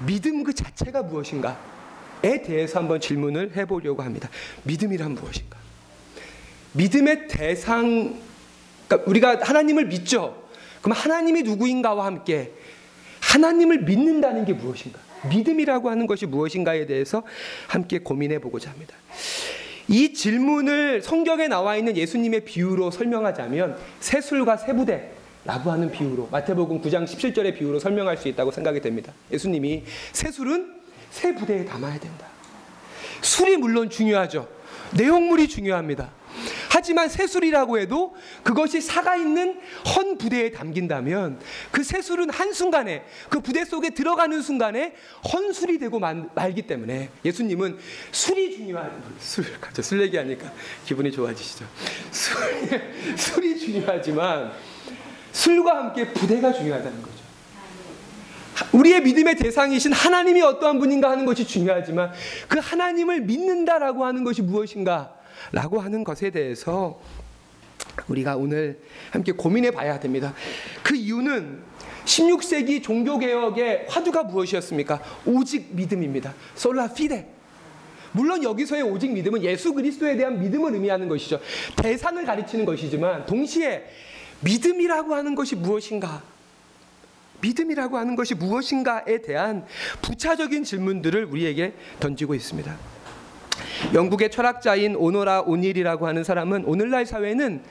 믿음 0.06 0.44
그 0.44 0.54
자체가 0.54 1.04
무엇인가에 1.04 2.42
대해서 2.44 2.80
한번 2.80 3.00
질문을 3.00 3.56
해보려고 3.56 4.04
합니다. 4.04 4.30
믿음이란 4.64 5.14
무엇인가? 5.14 5.58
믿음의 6.74 7.30
대상, 7.30 8.20
그러니까 8.92 9.10
우리가 9.10 9.40
하나님을 9.42 9.86
믿죠. 9.86 10.44
그럼 10.82 10.98
하나님이 10.98 11.44
누구인가와 11.44 12.06
함께 12.06 12.52
하나님을 13.22 13.84
믿는다는 13.84 14.46
게 14.46 14.54
무엇인가? 14.54 15.00
믿음이라고 15.30 15.90
하는 15.90 16.08
것이 16.08 16.26
무엇인가에 16.26 16.86
대해서 16.88 17.24
함께 17.68 18.00
고민해 18.00 18.40
보고자 18.40 18.72
합니다. 18.72 18.96
이 19.88 20.14
질문을 20.14 21.02
성경에 21.02 21.48
나와 21.48 21.78
있는 21.78 21.96
예수님의 21.96 22.46
비유로 22.46 22.92
설명하자면 22.92 23.78
새술과 24.00 24.58
새부대 24.58 25.12
라고 25.46 25.72
하는 25.72 25.92
비유로 25.92 26.30
마태복음 26.32 26.82
9장 26.82 27.06
17절의 27.06 27.58
비유로 27.58 27.80
설명할 27.80 28.18
수 28.18 28.28
있다고 28.28 28.52
생각이 28.52 28.82
됩니다. 28.82 29.14
예수님이 29.32 29.84
새술은 30.12 30.82
새 31.10 31.34
부대에 31.36 31.66
담아야 31.66 32.00
된다. 32.00 32.28
술이 33.22 33.58
물론 33.58 33.90
중요하죠. 33.90 34.48
내용물이 34.98 35.48
중요합니다. 35.48 36.10
하지만 36.74 37.10
새술이라고 37.10 37.80
해도 37.80 38.16
그것이 38.44 38.80
사가 38.80 39.18
있는 39.18 39.60
헌 39.94 40.18
부대에 40.18 40.52
담긴다면 40.52 41.40
그 41.70 41.84
새술은 41.84 42.30
한순간에 42.30 43.04
그 43.30 43.42
부대 43.42 43.66
속에 43.66 43.90
들어가는 43.90 44.42
순간에 44.42 44.94
헌술이 45.34 45.78
되고 45.80 46.00
말 46.00 46.30
기 46.54 46.62
때문에 46.64 47.10
예수님은 47.24 47.78
술이 48.12 48.56
중요한 48.56 49.04
술 49.20 49.46
가져 49.60 49.82
술 49.82 50.02
얘기하니까 50.02 50.52
기분이 50.86 51.12
좋아지시죠. 51.12 51.66
술, 52.12 52.36
술이 53.18 53.60
중요하지만 53.60 54.52
술과 55.32 55.78
함께 55.78 56.12
부대가 56.14 56.52
중요하다는 56.54 57.02
거죠. 57.02 57.16
우리의 58.74 59.02
믿음의 59.02 59.36
대상이신 59.38 59.92
하나님이 59.92 60.42
어떠한 60.42 60.80
분인가 60.80 61.10
하는 61.10 61.26
것이 61.26 61.46
중요하지만 61.46 62.12
그 62.48 62.60
하나님을 62.60 63.22
믿는다라고 63.22 64.06
하는 64.06 64.24
것이 64.24 64.42
무엇인가 64.42 65.21
라고 65.52 65.80
하는 65.80 66.04
것에 66.04 66.30
대해서 66.30 67.02
우리가 68.08 68.36
오늘 68.36 68.80
함께 69.12 69.32
고민해 69.32 69.72
봐야 69.72 70.00
됩니다. 70.00 70.34
그 70.84 70.96
이유는 70.96 71.62
16세기 72.06 72.82
종교개혁의 72.82 73.88
화두가 73.90 74.24
무엇이었습니까? 74.24 75.02
오직 75.26 75.76
믿음입니다. 75.76 76.34
솔라 76.56 76.94
피데. 76.94 77.32
물론 78.14 78.44
여기서의 78.44 78.84
오직 78.84 79.12
믿음은 79.12 79.44
예수 79.44 79.74
그리스도에 79.74 80.18
대한 80.18 80.40
믿음을 80.40 80.74
의미하는 80.74 81.08
것이죠. 81.08 81.40
대상을 81.78 82.24
가리치는 82.26 82.66
것이지만 82.66 83.26
동시에 83.26 83.86
믿음이라고 84.42 85.16
하는 85.16 85.36
것이 85.36 85.56
무엇인가? 85.56 86.22
믿음이라고 87.42 87.98
하는 87.98 88.16
것이 88.16 88.36
무엇인가에 88.36 89.22
대한 89.22 89.66
부차적인 90.02 90.64
질문들을 90.64 91.26
우리에게 91.26 91.74
던지고 92.00 92.36
있습니다. 92.36 92.91
영국의 93.94 94.32
철학자인 94.32 94.96
오노라 94.96 95.42
오닐이라고 95.42 96.08
하는 96.08 96.24
사람은 96.24 96.66
오늘날 96.66 97.06
사회는 97.06 97.62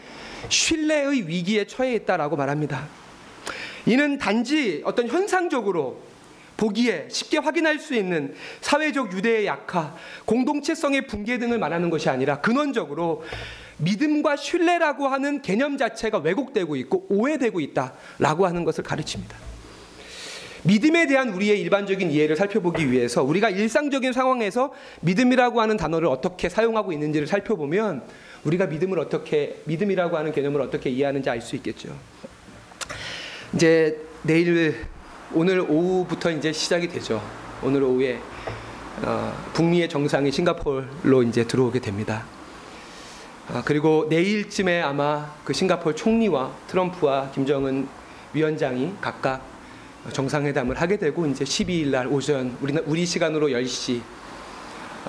신뢰의 0.48 1.28
위기에 1.28 1.66
처해 1.66 1.94
있다라고 1.94 2.36
말합니다. 2.36 2.88
이는 3.86 4.18
단지 4.18 4.82
어떤 4.84 5.08
현상적으로 5.08 6.02
보기에 6.56 7.08
쉽게 7.10 7.38
확인할 7.38 7.78
수 7.78 7.94
있는 7.94 8.34
사회적 8.60 9.14
유대의 9.14 9.46
약화, 9.46 9.94
공동체성의 10.26 11.06
붕괴 11.06 11.38
등을 11.38 11.58
말하는 11.58 11.88
것이 11.88 12.10
아니라 12.10 12.40
근원적으로 12.40 13.24
믿음과 13.78 14.36
신뢰라고 14.36 15.08
하는 15.08 15.40
개념 15.40 15.78
자체가 15.78 16.18
왜곡되고 16.18 16.76
있고 16.76 17.06
오해되고 17.08 17.60
있다라고 17.60 18.46
하는 18.46 18.64
것을 18.64 18.84
가르칩니다. 18.84 19.49
믿음에 20.62 21.06
대한 21.06 21.30
우리의 21.30 21.60
일반적인 21.60 22.10
이해를 22.10 22.36
살펴보기 22.36 22.90
위해서 22.90 23.22
우리가 23.22 23.50
일상적인 23.50 24.12
상황에서 24.12 24.72
믿음이라고 25.00 25.60
하는 25.60 25.76
단어를 25.76 26.08
어떻게 26.08 26.48
사용하고 26.48 26.92
있는지를 26.92 27.26
살펴보면 27.26 28.02
우리가 28.44 28.66
믿음을 28.66 28.98
어떻게 28.98 29.60
믿음이라고 29.64 30.16
하는 30.16 30.32
개념을 30.32 30.60
어떻게 30.60 30.90
이해하는지 30.90 31.30
알 31.30 31.40
수 31.40 31.56
있겠죠. 31.56 31.96
이제 33.54 33.98
내일 34.22 34.86
오늘 35.32 35.60
오후부터 35.60 36.30
이제 36.30 36.52
시작이 36.52 36.88
되죠. 36.88 37.22
오늘 37.62 37.82
오후에 37.82 38.20
어, 39.02 39.32
북미의 39.54 39.88
정상이 39.88 40.30
싱가포르로 40.30 41.22
이제 41.22 41.44
들어오게 41.44 41.80
됩니다. 41.80 42.24
아, 43.48 43.62
그리고 43.64 44.06
내일쯤에 44.10 44.82
아마 44.82 45.34
그 45.44 45.52
싱가포르 45.52 45.96
총리와 45.96 46.52
트럼프와 46.68 47.30
김정은 47.32 47.88
위원장이 48.34 48.94
각각 49.00 49.42
정상회담을 50.12 50.80
하게 50.80 50.96
되고 50.96 51.26
이제 51.26 51.44
12일 51.44 51.88
날 51.88 52.06
오전 52.06 52.56
우리 52.60 52.76
우리 52.86 53.06
시간으로 53.06 53.48
10시 53.48 54.00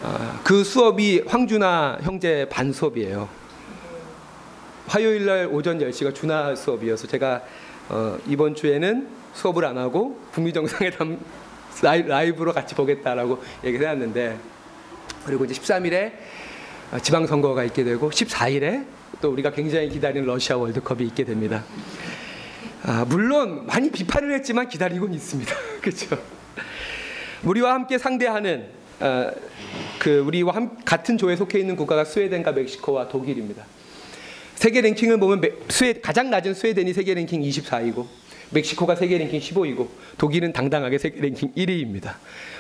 어, 0.04 0.40
그 0.44 0.64
수업이 0.64 1.24
황준하 1.28 2.00
형제 2.02 2.48
반 2.50 2.72
수업이에요. 2.72 3.28
화요일 4.88 5.26
날 5.26 5.48
오전 5.52 5.80
10시가 5.80 6.14
준하 6.14 6.56
수업이어서 6.56 7.08
제가 7.08 7.42
어, 7.90 8.18
이번 8.28 8.56
주에는 8.56 9.08
수업을 9.34 9.66
안 9.66 9.78
하고 9.78 10.20
북미 10.32 10.52
정상회담 10.52 11.20
라이 11.82 12.32
브로 12.34 12.54
같이 12.54 12.76
보겠다라고 12.76 13.42
얘기를 13.64 13.88
해놨는데 13.88 14.38
그리고 15.26 15.46
이제 15.46 15.54
13일에 15.54 16.12
어, 16.92 17.00
지방선거가 17.00 17.64
있게 17.66 17.84
되고 17.84 18.10
14일에 18.10 18.86
또 19.22 19.32
우리가 19.32 19.52
굉장히 19.52 19.90
기다리는 19.90 20.26
러시아 20.28 20.58
월드컵이 20.58 21.04
있게 21.08 21.24
됩니다. 21.24 21.64
아, 22.84 23.06
물론 23.08 23.66
많이 23.68 23.92
비판을 23.92 24.34
했지만 24.34 24.68
기다리고는 24.68 25.14
있습니다. 25.14 25.54
그렇죠? 25.82 26.18
우리와 27.44 27.74
함께 27.74 27.98
상대하는 27.98 28.66
어, 29.00 29.32
그 30.00 30.20
우리와 30.20 30.56
함, 30.56 30.78
같은 30.84 31.18
조에 31.18 31.36
속해 31.36 31.60
있는 31.60 31.76
국가가 31.76 32.04
스웨덴과 32.06 32.52
멕시코와 32.52 33.08
독일입니다. 33.08 33.66
세계 34.56 34.82
랭킹을 34.82 35.20
보면 35.20 35.42
메- 35.42 35.52
스웨 35.70 35.94
가장 36.02 36.30
낮은 36.30 36.54
스웨덴이 36.54 36.94
세계 36.94 37.14
랭킹 37.16 37.42
24위고 37.42 38.06
멕시코가 38.52 38.96
세계 38.96 39.18
랭킹 39.18 39.40
15위고 39.40 39.88
독일은 40.20 40.54
당당하게 40.54 40.98
세계 41.00 41.20
랭킹 41.22 41.54
1위입니다. 41.56 42.16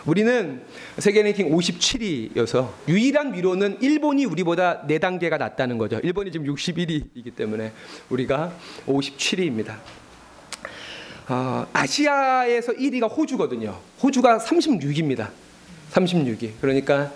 우리는 0.05 0.61
세계 0.97 1.21
랭킹 1.21 1.51
57위여서 1.51 2.69
유일한 2.87 3.35
위로는 3.35 3.77
일본이 3.81 4.25
우리보다 4.25 4.81
4단계가 4.87 5.37
낮다는 5.37 5.77
거죠. 5.77 5.99
일본이 6.01 6.31
지금 6.31 6.47
61위이기 6.47 7.35
때문에 7.35 7.71
우리가 8.09 8.51
57위입니다. 8.87 9.75
어, 11.27 11.65
아시아에서 11.73 12.73
1위가 12.73 13.15
호주거든요. 13.15 13.77
호주가 14.01 14.37
36위입니다. 14.39 15.29
36위. 15.91 16.51
그러니까 16.59 17.11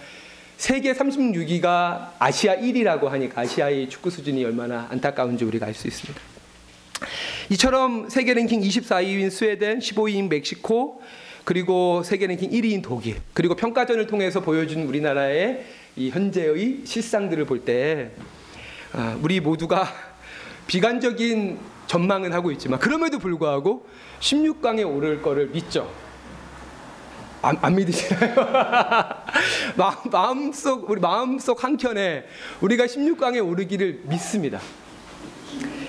세계 0.58 0.94
36위가 0.94 2.12
아시아 2.20 2.56
1위라고 2.56 3.06
하니까 3.06 3.42
아시아의 3.42 3.90
축구 3.90 4.10
수준이 4.10 4.44
얼마나 4.46 4.88
안타까운지 4.90 5.44
우리가 5.46 5.66
알 5.66 5.74
수 5.74 5.88
있습니다. 5.88 6.20
이처럼 7.50 8.10
세계 8.10 8.34
랭킹 8.34 8.62
24위인 8.62 9.30
스웨덴, 9.30 9.80
15위인 9.80 10.30
멕시코, 10.30 11.02
그리고 11.44 12.02
세계 12.04 12.26
랭킹 12.26 12.50
1위인 12.50 12.82
독일, 12.82 13.18
그리고 13.34 13.56
평가전을 13.56 14.08
통해서 14.08 14.40
보여준 14.40 14.84
우리나라의 14.84 15.66
이 15.98 16.10
현재의 16.10 16.82
실상들을 16.86 17.46
볼때 17.46 18.12
아, 18.94 19.18
우리 19.22 19.40
모두가 19.40 19.88
비관적인 20.68 21.60
전망은 21.88 22.34
하고 22.34 22.52
있지만 22.52 22.80
그럼에도 22.80 23.20
불구하고 23.20 23.88
16강에 24.20 24.90
오를 24.90 25.22
거를 25.22 25.48
믿죠. 25.48 25.90
안, 27.42 27.58
안 27.62 27.76
믿으시나요? 27.76 28.34
마음, 29.78 29.96
마음 30.12 30.52
속 30.52 30.90
우리 30.90 31.00
마음속 31.00 31.64
한 31.64 31.78
켠에 31.78 32.26
우리가 32.62 32.86
16강에 32.86 33.46
오르기를 33.48 34.02
믿습니다. 34.06 34.60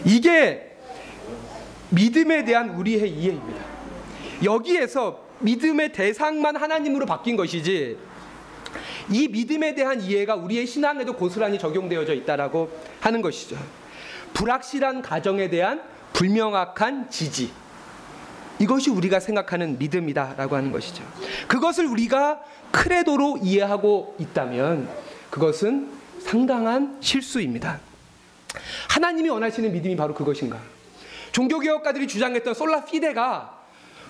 이게 0.05 0.76
믿음에 1.91 2.45
대한 2.45 2.71
우리의 2.71 3.11
이해입니다. 3.11 3.65
여기에서 4.45 5.25
믿음의 5.38 5.93
대상만 5.93 6.57
하나님으로 6.57 7.07
바뀐 7.07 7.37
것이지 7.37 7.97
이 9.11 9.29
믿음에 9.29 9.75
대한 9.75 10.00
이해가 10.00 10.35
우리의 10.35 10.67
신앙에도 10.67 11.15
고스란히 11.15 11.59
적용되어져 11.59 12.12
있다라고 12.15 12.71
하는 13.00 13.23
것이죠. 13.23 13.57
불확실한 14.37 15.00
가정에 15.00 15.49
대한 15.49 15.83
불명확한 16.12 17.11
지지. 17.11 17.50
이것이 18.59 18.90
우리가 18.90 19.19
생각하는 19.19 19.78
믿음이다라고 19.78 20.57
하는 20.57 20.73
것이죠. 20.73 21.02
그것을 21.49 21.87
우리가 21.87 22.40
크레도로 22.71 23.38
이해하고 23.43 24.14
있다면 24.19 24.88
그것은 25.31 25.90
상당한 26.21 26.99
실수입니다. 27.00 27.81
하나님이 28.90 29.31
원하시는 29.31 29.73
믿음이 29.73 29.97
바로 29.97 30.12
그것인가? 30.12 30.59
종교개혁가들이 31.33 32.07
주장했던 32.07 32.52
솔라 32.52 32.85
피데가 32.85 33.59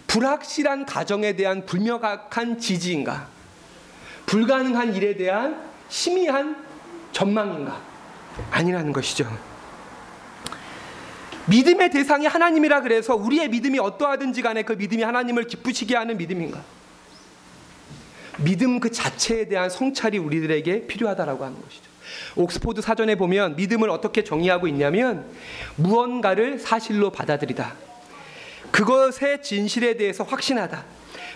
불확실한 0.08 0.86
가정에 0.86 1.34
대한 1.36 1.66
불명확한 1.66 2.58
지지인가? 2.58 3.28
불가능한 4.26 4.94
일에 4.94 5.16
대한 5.16 5.60
희미한 5.88 6.64
전망인가? 7.12 7.80
아니라는 8.50 8.92
것이죠. 8.92 9.28
믿음의 11.48 11.90
대상이 11.90 12.26
하나님이라 12.26 12.82
그래서 12.82 13.14
우리의 13.14 13.48
믿음이 13.48 13.78
어떠하든지 13.78 14.42
간에 14.42 14.62
그 14.62 14.72
믿음이 14.72 15.02
하나님을 15.02 15.46
기쁘시게 15.46 15.96
하는 15.96 16.16
믿음인가? 16.16 16.62
믿음 18.38 18.80
그 18.80 18.90
자체에 18.90 19.48
대한 19.48 19.70
성찰이 19.70 20.18
우리들에게 20.18 20.86
필요하다라고 20.86 21.44
하는 21.44 21.60
것이죠. 21.62 21.84
옥스포드 22.36 22.82
사전에 22.82 23.14
보면 23.14 23.56
믿음을 23.56 23.90
어떻게 23.90 24.24
정의하고 24.24 24.68
있냐면 24.68 25.26
무언가를 25.76 26.58
사실로 26.58 27.10
받아들이다. 27.10 27.74
그것의 28.70 29.42
진실에 29.42 29.96
대해서 29.96 30.24
확신하다. 30.24 30.84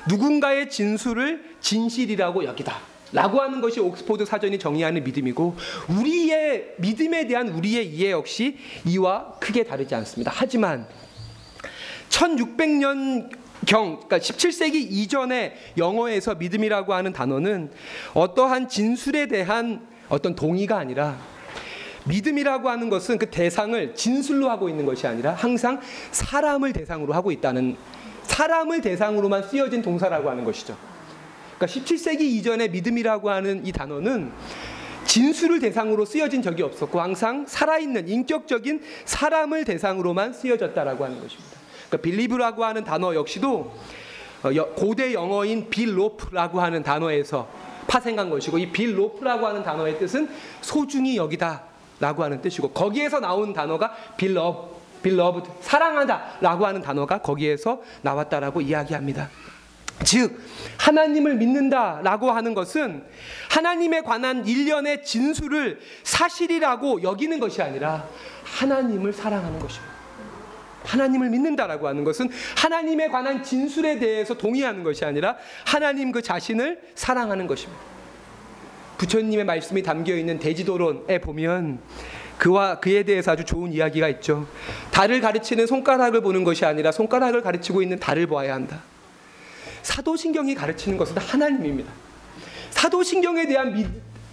누군가의 0.09 0.71
진술을 0.71 1.56
진실이라고 1.61 2.45
여기다. 2.45 2.80
라고 3.12 3.40
하는 3.40 3.60
것이 3.60 3.80
옥스포드 3.80 4.25
사전이 4.25 4.58
정의하는 4.58 5.02
믿음이고 5.02 5.56
우리의 5.88 6.75
믿음에 6.78 7.26
대한 7.26 7.49
우리의 7.49 7.88
이해 7.88 8.12
역시 8.12 8.56
이와 8.86 9.34
크게 9.40 9.64
다르지 9.64 9.94
않습니다. 9.94 10.30
하지만 10.34 10.86
1600년 12.08 13.30
경, 13.66 13.96
그러니까 13.96 14.18
17세기 14.18 14.75
이전의 14.75 15.54
영어에서 15.76 16.34
믿음이라고 16.34 16.94
하는 16.94 17.12
단어는 17.12 17.70
어떠한 18.14 18.68
진술에 18.68 19.26
대한 19.26 19.86
어떤 20.08 20.34
동의가 20.34 20.78
아니라 20.78 21.18
믿음이라고 22.04 22.70
하는 22.70 22.88
것은 22.88 23.18
그 23.18 23.28
대상을 23.28 23.94
진술로 23.94 24.49
하고 24.49 24.68
있는 24.68 24.86
것이 24.86 25.06
아니라 25.06 25.34
항상 25.34 25.80
사람을 26.10 26.73
대상으로 26.73 27.12
하고 27.12 27.30
있다는 27.30 27.76
사람을 28.23 28.80
대상으로만 28.80 29.42
쓰여진 29.42 29.82
동사라고 29.82 30.30
하는 30.30 30.44
것이죠. 30.44 30.90
그러니까 31.60 31.66
17세기 31.66 32.23
이전에 32.23 32.68
믿음이라고 32.68 33.28
하는 33.28 33.66
이 33.66 33.70
단어는 33.73 34.32
진술을 35.04 35.60
대상으로 35.60 36.06
쓰여진 36.06 36.40
적이 36.40 36.62
없었고 36.62 36.99
항상 37.00 37.44
살아있는 37.46 38.08
인격적인 38.08 38.80
사람을 39.04 39.66
대상으로만 39.66 40.32
쓰여졌다라고 40.32 41.04
하는 41.04 41.20
것입니다. 41.20 41.50
그러니까 41.88 41.96
believe라고 42.02 42.65
하는 42.64 42.84
단어 42.84 43.14
역시도 43.14 43.75
어, 44.42 44.54
여- 44.54 44.68
고대 44.68 45.12
영어인 45.12 45.68
be 45.69 45.87
loef라고 45.87 46.63
하는 46.62 46.82
단어에서 46.82 47.46
파생한 47.86 48.30
것이고 48.30 48.56
이 48.56 48.70
be 48.73 48.87
loef라고 48.87 49.47
하는 49.46 49.62
단어의 49.62 49.99
뜻은 49.99 50.30
소중히 50.62 51.16
여기다라고 51.18 52.25
하는 52.25 52.40
뜻이고 52.40 52.70
거기에서 52.70 53.20
나온 53.20 53.52
단어가 53.52 53.92
belove 54.17 54.80
belove 55.02 55.43
사랑하다라고 55.60 56.66
하는 56.66 56.80
단어가 56.80 57.18
거기에서 57.18 57.82
나왔다라고 58.02 58.62
이야기합니다. 58.62 59.28
즉 60.04 60.41
하나님을 60.78 61.36
믿는다라고 61.36 62.30
하는 62.30 62.54
것은 62.54 63.04
하나님에 63.50 64.00
관한 64.00 64.47
일련의 64.47 65.04
진술을 65.04 65.78
사실이라고 66.02 67.02
여기는 67.02 67.39
것이 67.39 67.63
아니라 67.63 68.06
하나님을 68.45 69.13
사랑하는 69.13 69.58
것입니다. 69.58 69.91
하나님을 70.84 71.28
믿는다라고 71.30 71.89
하는 71.89 72.04
것은 72.04 72.30
하나님에 72.56 73.08
관한 73.08 73.43
진술에 73.43 73.99
대해서 73.99 74.34
동의하는 74.34 74.82
것이 74.82 75.04
아니라 75.04 75.36
하나님 75.67 76.10
그 76.10 76.23
자신을 76.23 76.80
사랑하는 76.95 77.47
것입니다. 77.47 77.80
부처님의 78.97 79.45
말씀이 79.45 79.82
담겨 79.82 80.15
있는 80.15 80.39
대지도론에 80.39 81.19
보면 81.19 81.80
그와 82.39 82.80
그에 82.80 83.02
대해서 83.02 83.32
아주 83.32 83.45
좋은 83.45 83.73
이야기가 83.73 84.08
있죠. 84.08 84.47
달을 84.91 85.21
가르치는 85.21 85.67
손가락을 85.67 86.23
보는 86.23 86.45
것이 86.45 86.65
아니라 86.65 86.91
손가락을 86.91 87.43
가르치고 87.43 87.82
있는 87.82 87.99
달을 87.99 88.26
보아야 88.26 88.54
한다. 88.54 88.82
사도신경이 89.82 90.54
가르치는 90.54 90.99
것은 90.99 91.16
하나님입니다. 91.19 91.90
사도신경에 92.71 93.47
대한 93.47 93.73
믿, 93.75 93.86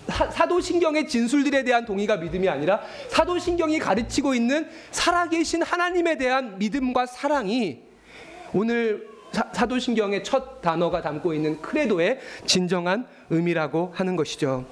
사- 0.07 0.29
사도신경의 0.29 1.07
진술들에 1.07 1.63
대한 1.63 1.85
동의가 1.85 2.17
믿음이 2.17 2.47
아니라 2.47 2.81
사도신경이 3.09 3.79
가르치고 3.79 4.33
있는 4.35 4.69
살아계신 4.91 5.63
하나님에 5.63 6.17
대한 6.17 6.57
믿음과 6.57 7.05
사랑이 7.07 7.79
오늘 8.53 9.07
사, 9.31 9.49
사도신경의 9.53 10.23
첫 10.23 10.61
단어가 10.61 11.01
담고 11.01 11.33
있는 11.33 11.61
크레도의 11.61 12.19
진정한 12.45 13.05
의미라고 13.29 13.91
하는 13.95 14.15
것이죠. 14.15 14.65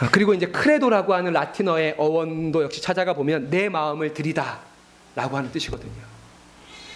아, 0.00 0.08
그리고 0.10 0.34
이제 0.34 0.46
크레도라고 0.46 1.14
하는 1.14 1.32
라틴어의 1.32 1.94
어원도 1.96 2.64
역시 2.64 2.82
찾아가 2.82 3.14
보면 3.14 3.48
내 3.48 3.68
마음을 3.68 4.12
드리다라고 4.12 5.36
하는 5.36 5.50
뜻이거든요. 5.52 6.13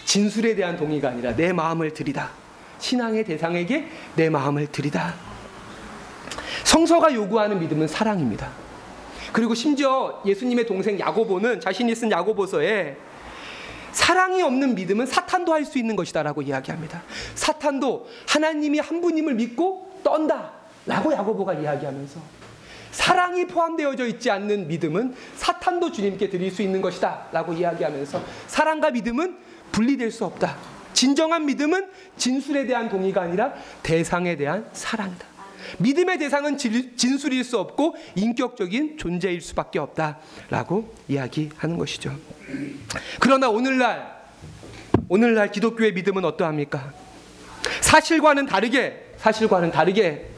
진술에 0.08 0.54
대한 0.54 0.74
동의가 0.74 1.10
아니라 1.10 1.36
내 1.36 1.52
마음을 1.52 1.92
드리다. 1.92 2.30
신앙의 2.78 3.24
대상에게 3.24 3.88
내 4.16 4.30
마음을 4.30 4.66
드리다. 4.66 5.14
성서가 6.64 7.12
요구하는 7.12 7.60
믿음은 7.60 7.86
사랑입니다. 7.88 8.50
그리고 9.34 9.54
심지어 9.54 10.22
예수님의 10.24 10.64
동생 10.64 10.98
야고보는 10.98 11.60
자신이 11.60 11.94
쓴 11.94 12.10
야고보서에 12.10 12.96
사랑이 13.92 14.40
없는 14.40 14.76
믿음은 14.76 15.04
사탄도 15.04 15.52
할 15.52 15.66
수 15.66 15.76
있는 15.76 15.94
것이다라고 15.94 16.40
이야기합니다. 16.40 17.02
사탄도 17.34 18.08
하나님이 18.26 18.78
한 18.78 19.02
분임을 19.02 19.34
믿고 19.34 20.00
떤다라고 20.02 21.12
야고보가 21.12 21.52
이야기하면서 21.52 22.37
사랑이 22.90 23.46
포함되어져 23.46 24.06
있지 24.06 24.30
않는 24.30 24.68
믿음은 24.68 25.14
사탄도 25.36 25.92
주님께 25.92 26.28
드릴 26.30 26.50
수 26.50 26.62
있는 26.62 26.80
것이다 26.80 27.28
라고 27.32 27.52
이야기하면서 27.52 28.22
사랑과 28.46 28.90
믿음은 28.90 29.36
분리될 29.72 30.10
수 30.10 30.24
없다. 30.24 30.56
진정한 30.94 31.46
믿음은 31.46 31.88
진술에 32.16 32.66
대한 32.66 32.88
동의가 32.88 33.22
아니라 33.22 33.52
대상에 33.82 34.36
대한 34.36 34.66
사랑이다. 34.72 35.26
믿음의 35.78 36.18
대상은 36.18 36.56
질- 36.56 36.96
진술일 36.96 37.44
수 37.44 37.58
없고 37.58 37.94
인격적인 38.14 38.96
존재일 38.98 39.40
수밖에 39.42 39.78
없다라고 39.78 40.94
이야기하는 41.08 41.76
것이죠. 41.78 42.16
그러나 43.20 43.48
오늘날 43.50 44.16
오늘날 45.08 45.50
기독교의 45.50 45.92
믿음은 45.92 46.24
어떠합니까? 46.24 46.92
사실과는 47.80 48.46
다르게 48.46 49.12
사실과는 49.18 49.70
다르게 49.70 50.30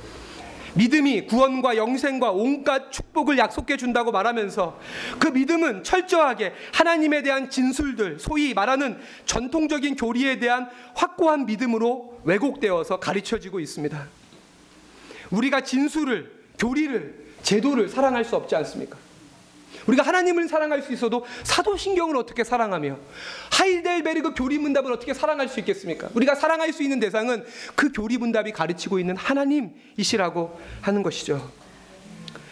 믿음이 0.74 1.26
구원과 1.26 1.76
영생과 1.76 2.30
온갖 2.30 2.92
축복을 2.92 3.38
약속해 3.38 3.76
준다고 3.76 4.12
말하면서 4.12 4.78
그 5.18 5.28
믿음은 5.28 5.84
철저하게 5.84 6.52
하나님에 6.72 7.22
대한 7.22 7.50
진술들, 7.50 8.18
소위 8.20 8.54
말하는 8.54 8.98
전통적인 9.26 9.96
교리에 9.96 10.38
대한 10.38 10.68
확고한 10.94 11.46
믿음으로 11.46 12.20
왜곡되어서 12.24 13.00
가르쳐지고 13.00 13.60
있습니다. 13.60 14.06
우리가 15.30 15.62
진술을, 15.62 16.30
교리를, 16.58 17.30
제도를 17.42 17.88
사랑할 17.88 18.24
수 18.24 18.36
없지 18.36 18.54
않습니까? 18.56 18.96
우리가 19.86 20.02
하나님을 20.02 20.48
사랑할 20.48 20.82
수 20.82 20.92
있어도 20.92 21.24
사도신경을 21.44 22.16
어떻게 22.16 22.44
사랑하며 22.44 22.98
하이델베르그 23.52 24.34
교리문답을 24.34 24.92
어떻게 24.92 25.14
사랑할 25.14 25.48
수 25.48 25.60
있겠습니까? 25.60 26.08
우리가 26.14 26.34
사랑할 26.34 26.72
수 26.72 26.82
있는 26.82 27.00
대상은 27.00 27.44
그 27.74 27.92
교리문답이 27.92 28.52
가르치고 28.52 28.98
있는 28.98 29.16
하나님이시라고 29.16 30.60
하는 30.82 31.02
것이죠. 31.02 31.50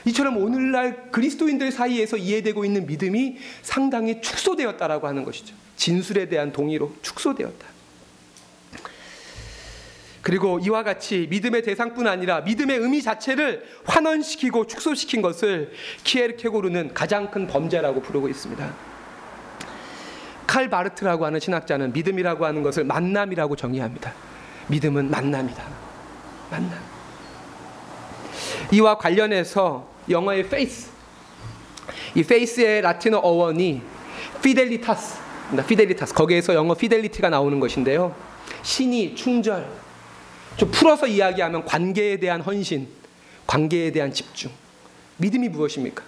이처럼 0.04 0.38
오늘날 0.38 1.10
그리스도인들 1.10 1.70
사이에서 1.70 2.16
이해되고 2.16 2.64
있는 2.64 2.86
믿음이 2.86 3.36
상당히 3.62 4.20
축소되었다라고 4.22 5.06
하는 5.06 5.24
것이죠. 5.24 5.54
진술에 5.76 6.28
대한 6.28 6.52
동의로 6.52 6.94
축소되었다. 7.02 7.77
그리고 10.28 10.58
이와 10.58 10.82
같이 10.82 11.26
믿음의 11.30 11.62
대상뿐 11.62 12.06
아니라 12.06 12.42
믿음의 12.42 12.80
의미 12.80 13.00
자체를 13.00 13.64
환원시키고 13.86 14.66
축소시킨 14.66 15.22
것을 15.22 15.72
키에르케고르는 16.04 16.92
가장 16.92 17.30
큰 17.30 17.46
범죄라고 17.46 18.02
부르고 18.02 18.28
있습니다. 18.28 18.74
칼 20.46 20.68
바르트라고 20.68 21.24
하는 21.24 21.40
신학자는 21.40 21.94
믿음이라고 21.94 22.44
하는 22.44 22.62
것을 22.62 22.84
만남이라고 22.84 23.56
정의합니다. 23.56 24.12
믿음은 24.66 25.10
만남이다. 25.10 25.64
만남. 26.50 26.78
이와 28.72 28.98
관련해서 28.98 29.88
영어의 30.10 30.40
face, 30.40 30.90
이 32.14 32.20
face의 32.20 32.82
라틴어 32.82 33.16
어원이 33.16 33.80
fidelita스, 34.40 35.20
fidelita스. 35.54 36.12
거기에서 36.12 36.52
영어 36.52 36.74
fidelity가 36.74 37.30
나오는 37.30 37.58
것인데요. 37.58 38.14
신이 38.60 39.14
충절, 39.14 39.87
좀 40.58 40.72
풀어서 40.72 41.06
이야기하면 41.06 41.64
관계에 41.64 42.18
대한 42.18 42.40
헌신, 42.40 42.88
관계에 43.46 43.92
대한 43.92 44.12
집중. 44.12 44.50
믿음이 45.16 45.48
무엇입니까? 45.48 46.02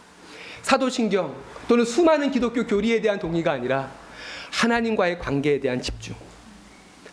사도신경 0.62 1.34
또는 1.68 1.84
수많은 1.84 2.32
기독교 2.32 2.66
교리에 2.66 3.00
대한 3.00 3.20
동의가 3.20 3.52
아니라 3.52 3.92
하나님과의 4.52 5.20
관계에 5.20 5.60
대한 5.60 5.80
집중. 5.80 6.16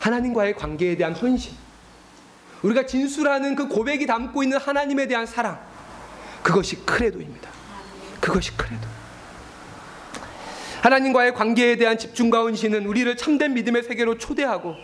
하나님과의 0.00 0.56
관계에 0.56 0.96
대한 0.96 1.14
헌신. 1.14 1.52
우리가 2.62 2.86
진술하는 2.86 3.54
그 3.54 3.68
고백이 3.68 4.04
담고 4.06 4.42
있는 4.42 4.58
하나님에 4.58 5.06
대한 5.06 5.24
사랑. 5.24 5.60
그것이 6.42 6.84
크레도입니다. 6.84 7.48
그것이 8.20 8.56
크레도. 8.56 8.98
하나님과의 10.82 11.34
관계에 11.34 11.76
대한 11.76 11.98
집중과 11.98 12.40
헌신은 12.40 12.86
우리를 12.86 13.16
참된 13.16 13.54
믿음의 13.54 13.84
세계로 13.84 14.18
초대하고 14.18 14.74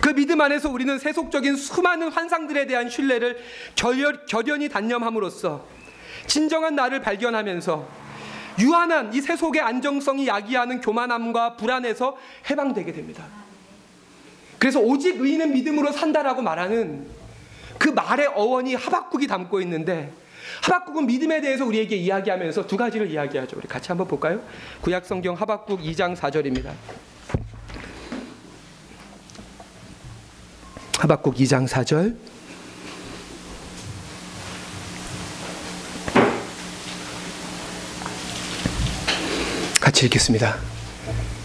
그 0.00 0.14
믿음 0.14 0.40
안에서 0.40 0.70
우리는 0.70 0.98
세속적인 0.98 1.56
수많은 1.56 2.10
환상들에 2.10 2.66
대한 2.66 2.88
신뢰를 2.88 3.38
결연 3.76 4.62
히 4.62 4.68
단념함으로써 4.68 5.66
진정한 6.26 6.74
나를 6.74 7.00
발견하면서 7.00 8.04
유한한 8.60 9.12
이 9.12 9.20
세속의 9.20 9.60
안정성이 9.60 10.28
야기하는 10.28 10.80
교만함과 10.80 11.56
불안에서 11.56 12.16
해방되게 12.48 12.92
됩니다. 12.92 13.24
그래서 14.58 14.80
오직 14.80 15.20
의인은 15.20 15.52
믿음으로 15.52 15.92
산다라고 15.92 16.40
말하는 16.40 17.06
그 17.78 17.88
말의 17.88 18.28
어원이 18.28 18.74
하박국이 18.74 19.26
담고 19.26 19.60
있는데 19.62 20.12
하박국은 20.62 21.06
믿음에 21.06 21.40
대해서 21.40 21.64
우리에게 21.64 21.96
이야기하면서 21.96 22.66
두 22.66 22.76
가지를 22.76 23.10
이야기하죠. 23.10 23.56
우리 23.56 23.66
같이 23.66 23.88
한번 23.88 24.06
볼까요? 24.06 24.40
구약 24.80 25.04
성경 25.04 25.34
하박국 25.34 25.80
2장 25.80 26.16
4절입니다. 26.16 26.72
하박국 30.98 31.34
2장 31.34 31.68
4절 31.68 32.16
같이 39.80 40.06
읽겠습니다. 40.06 40.56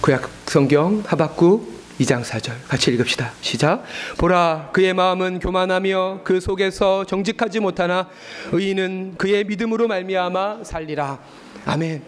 구약 0.02 0.30
성경 0.46 1.04
하박국 1.06 1.80
2장 2.00 2.24
4절 2.24 2.54
같이 2.68 2.92
읽읍시다. 2.94 3.34
시작. 3.42 3.84
보라 4.18 4.70
그의 4.72 4.94
마음은 4.94 5.40
교만하며 5.40 6.22
그 6.24 6.40
속에서 6.40 7.04
정직하지 7.06 7.60
못하나 7.60 8.08
의인은 8.52 9.16
그의 9.18 9.44
믿음으로 9.44 9.88
말미암아 9.88 10.64
살리라. 10.64 11.20
아멘. 11.66 12.04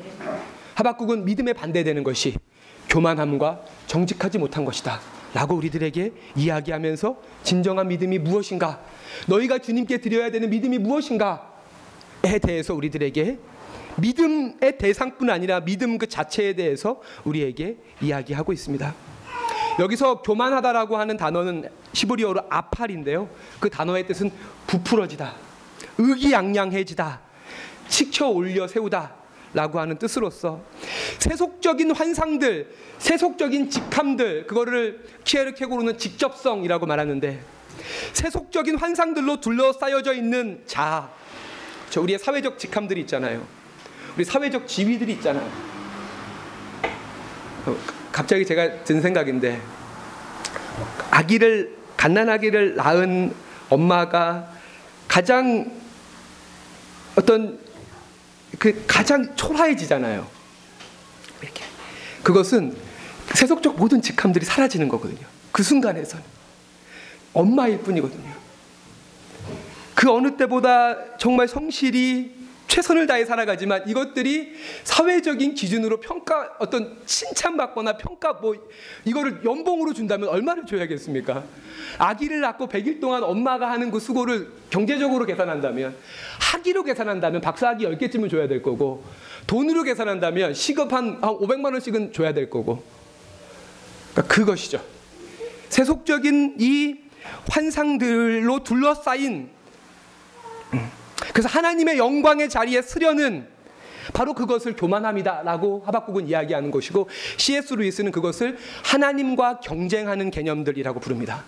하박국은 0.76 1.26
믿음에 1.26 1.54
반대되는 1.54 2.04
것이 2.04 2.38
교만함과 2.88 3.62
정직하지 3.88 4.38
못한 4.38 4.64
것이다. 4.64 5.02
라고 5.34 5.56
우리들에게 5.56 6.12
이야기하면서 6.36 7.18
진정한 7.44 7.88
믿음이 7.88 8.20
무엇인가? 8.20 8.82
너희가 9.28 9.60
주님께 9.60 10.00
드려야 10.00 10.30
되는 10.30 10.50
믿음이 10.50 10.78
무엇인가?에 10.78 12.40
대해서 12.40 12.74
우리들에게 12.74 13.40
믿음의 13.98 14.78
대상뿐 14.78 15.30
아니라 15.30 15.62
믿음 15.62 15.98
그 15.98 16.08
자체에 16.08 16.54
대해서 16.54 17.02
우리에게 17.24 17.78
이야기하고 18.02 18.54
있습니다. 18.54 18.94
여기서 19.80 20.22
교만하다라고 20.22 20.98
하는 20.98 21.18
단어는 21.18 21.70
시브리어로 21.94 22.42
아팔인데요. 22.50 23.30
그 23.60 23.70
단어의 23.70 24.08
뜻은 24.08 24.32
부풀어지다, 24.68 25.34
의기양양해지다, 25.98 27.22
치켜 27.88 28.28
올려 28.28 28.68
세우다, 28.68 29.16
라고 29.54 29.80
하는 29.80 29.98
뜻으로서 29.98 30.62
세속적인 31.20 31.92
환상들, 31.92 32.70
세속적인 33.00 33.70
직함들, 33.70 34.48
그거를 34.48 35.04
키에르케고르는 35.24 35.98
직접성이라고 35.98 36.86
말하는데 36.86 37.42
세속적인 38.14 38.78
환상들로 38.78 39.42
둘러싸여져 39.42 40.14
있는 40.14 40.62
자, 40.66 41.10
저 41.90 42.02
우리의 42.02 42.20
사회적 42.20 42.58
직함들이 42.58 43.02
있잖아요. 43.02 43.46
우리 44.16 44.24
사회적 44.24 44.68
지위들이 44.68 45.14
있잖아요. 45.14 45.50
어, 47.66 47.78
갑자기 48.12 48.46
제가 48.46 48.84
든 48.84 49.02
생각인데 49.02 49.62
아기를 51.12 51.78
갓난아기를 51.98 52.76
낳은 52.76 53.34
엄마가 53.70 54.52
가장 55.08 55.72
어떤 57.16 57.60
그 58.60 58.84
가장 58.88 59.36
초라해지잖아요. 59.36 60.28
이렇게. 61.42 61.64
그것은 62.24 62.76
세속적 63.34 63.78
모든 63.78 64.02
직함들이 64.02 64.46
사라지는 64.46 64.88
거거든요. 64.90 65.26
그 65.52 65.64
순간에서는 65.64 66.24
엄마일 67.34 67.80
뿐이거든요. 67.80 68.32
그 69.96 70.12
어느 70.12 70.36
때보다 70.36 71.18
정말 71.18 71.48
성실히 71.48 72.41
최선을 72.72 73.06
다해 73.06 73.26
살아가지만 73.26 73.86
이것들이 73.86 74.54
사회적인 74.86 75.56
기준으로 75.56 76.00
평가 76.00 76.56
어떤 76.58 76.98
칭찬받거나 77.06 77.98
평가 77.98 78.32
뭐 78.32 78.56
이거를 79.04 79.42
연봉으로 79.44 79.94
준다면 79.94 80.30
얼마를 80.30 80.66
줘야겠습니까? 80.66 81.44
아기를 81.98 82.40
낳고 82.40 82.70
100일 82.70 83.02
동안 83.02 83.24
엄마가 83.24 83.70
하는 83.70 83.92
그 83.92 84.00
수고를 84.00 84.54
경제적으로 84.70 85.26
계산한다면 85.26 85.98
학위로 86.40 86.84
계산한다면 86.84 87.42
박사학위 87.42 87.84
10개쯤은 87.84 88.30
줘야 88.30 88.48
될 88.48 88.62
거고 88.62 89.04
돈으로 89.48 89.84
계산한다면 89.84 90.54
시급 90.54 90.94
한 90.94 91.20
500만 91.20 91.74
원씩은 91.74 92.14
줘야 92.14 92.34
될 92.34 92.50
거고 92.50 92.82
그러니까 94.14 94.34
그것이죠. 94.34 94.82
세속적인 95.68 96.56
이 96.58 96.96
환상들로 97.50 98.64
둘러싸인 98.64 99.50
음. 100.74 101.01
그래서 101.34 101.48
하나님의 101.50 101.98
영광의 101.98 102.50
자리에 102.50 102.82
쓰려는 102.82 103.48
바로 104.14 104.34
그것을 104.34 104.76
교만함이다라고 104.76 105.84
하박국은 105.86 106.28
이야기하는 106.28 106.72
것이고 106.72 107.08
C.S. 107.38 107.76
루이스는 107.76 108.12
그것을 108.12 108.58
하나님과 108.84 109.60
경쟁하는 109.60 110.32
개념들이라고 110.32 111.00
부릅니다. 111.00 111.44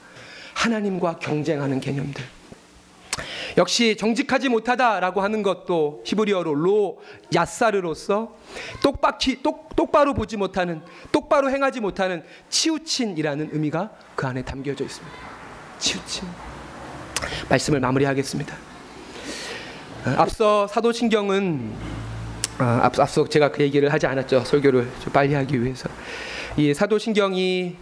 하나님과 0.53 1.17
경쟁하는 1.17 1.79
개념들. 1.79 2.23
역시 3.57 3.95
정직하지 3.97 4.49
못하다라고 4.49 5.21
하는 5.21 5.43
것도 5.43 6.03
히브리어로 6.05 6.55
로 6.55 7.01
야사르로서 7.33 8.35
똑바퀴 8.81 9.43
똑, 9.43 9.75
똑바로 9.75 10.13
보지 10.13 10.37
못하는 10.37 10.81
똑바로 11.11 11.51
행하지 11.51 11.79
못하는 11.79 12.23
치우친이라는 12.49 13.49
의미가 13.51 13.91
그 14.15 14.25
안에 14.25 14.43
담겨져 14.43 14.83
있습니다. 14.85 15.17
치우친. 15.77 16.27
말씀을 17.49 17.79
마무리하겠습니다. 17.79 18.72
앞서 20.05 20.67
사도신경은 20.67 21.71
아, 22.57 22.81
앞, 22.83 22.99
앞서 22.99 23.27
제가 23.27 23.51
그 23.51 23.63
얘기를 23.63 23.91
하지 23.91 24.05
않았죠. 24.05 24.41
설교를 24.41 24.87
좀 25.01 25.13
빨리 25.13 25.33
하기 25.33 25.63
위해서. 25.63 25.89
이 26.57 26.73
사도신경이 26.73 27.75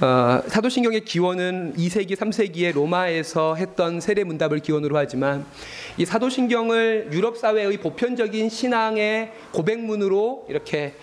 어, 0.00 0.42
사도신경의 0.46 1.04
기원은 1.04 1.74
2세기, 1.76 2.16
3세기에 2.16 2.74
로마에서 2.74 3.54
했던 3.54 4.00
세례 4.00 4.24
문답을 4.24 4.58
기원으로 4.58 4.96
하지만 4.98 5.46
이 5.96 6.04
사도신경을 6.04 7.10
유럽 7.12 7.38
사회의 7.38 7.76
보편적인 7.78 8.48
신앙의 8.50 9.32
고백문으로 9.52 10.46
이렇게 10.48 10.94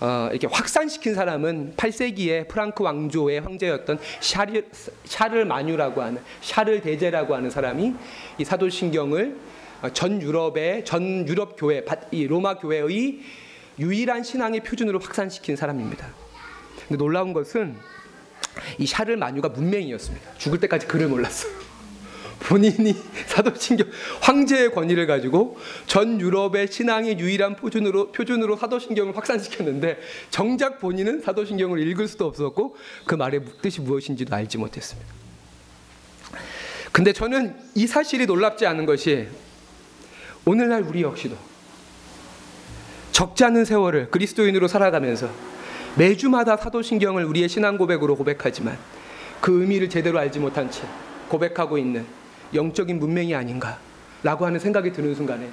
어, 0.00 0.28
이렇게 0.30 0.46
확산시킨 0.46 1.14
사람은 1.14 1.74
8세기에 1.76 2.48
프랑크 2.48 2.84
왕조의 2.84 3.40
황제였던 3.40 3.98
샤르, 4.20 4.62
샤를 5.04 5.44
마뉴라고 5.44 6.02
하는 6.02 6.20
샤를 6.40 6.82
대제라고 6.82 7.34
하는 7.34 7.50
사람이 7.50 7.94
이 8.38 8.44
사도신경을 8.44 9.36
어, 9.36 9.63
전 9.92 10.22
유럽의 10.22 10.84
전 10.84 11.26
유럽 11.28 11.56
교회 11.58 11.84
이 12.10 12.26
로마 12.26 12.58
교회의 12.58 13.20
유일한 13.78 14.22
신앙의 14.22 14.60
표준으로 14.60 15.00
확산시킨 15.00 15.56
사람입니다. 15.56 16.08
근데 16.88 16.96
놀라운 16.96 17.32
것은 17.32 17.76
이 18.78 18.86
샤를 18.86 19.16
마뉴가 19.16 19.48
문맹이었습니다. 19.48 20.34
죽을 20.38 20.60
때까지 20.60 20.86
글을 20.86 21.08
몰랐어요. 21.08 21.52
본인이 22.40 22.94
사도신경 23.26 23.88
황제의 24.20 24.72
권위를 24.72 25.06
가지고 25.06 25.56
전 25.86 26.20
유럽의 26.20 26.68
신앙의 26.70 27.18
유일한 27.18 27.56
표준으로 27.56 28.12
표준으로 28.12 28.56
사도신경을 28.56 29.16
확산시켰는데 29.16 29.98
정작 30.30 30.78
본인은 30.78 31.22
사도신경을 31.22 31.80
읽을 31.88 32.06
수도 32.06 32.26
없었고 32.26 32.76
그 33.06 33.14
말의 33.14 33.44
뜻이 33.62 33.80
무엇인지도 33.80 34.34
알지 34.34 34.58
못했습니다. 34.58 35.10
근데 36.92 37.12
저는 37.12 37.56
이 37.74 37.86
사실이 37.86 38.26
놀랍지 38.26 38.66
않은 38.66 38.86
것이 38.86 39.26
오늘날 40.46 40.82
우리 40.82 41.02
역시도 41.02 41.36
적지 43.12 43.44
않은 43.44 43.64
세월을 43.64 44.10
그리스도인으로 44.10 44.68
살아가면서 44.68 45.28
매주마다 45.96 46.56
사도신경을 46.56 47.24
우리의 47.24 47.48
신앙 47.48 47.78
고백으로 47.78 48.16
고백하지만 48.16 48.76
그 49.40 49.60
의미를 49.60 49.88
제대로 49.88 50.18
알지 50.18 50.40
못한 50.40 50.70
채 50.70 50.82
고백하고 51.28 51.78
있는 51.78 52.04
영적인 52.52 52.98
문맹이 52.98 53.34
아닌가라고 53.34 54.46
하는 54.46 54.58
생각이 54.58 54.92
드는 54.92 55.14
순간에 55.14 55.48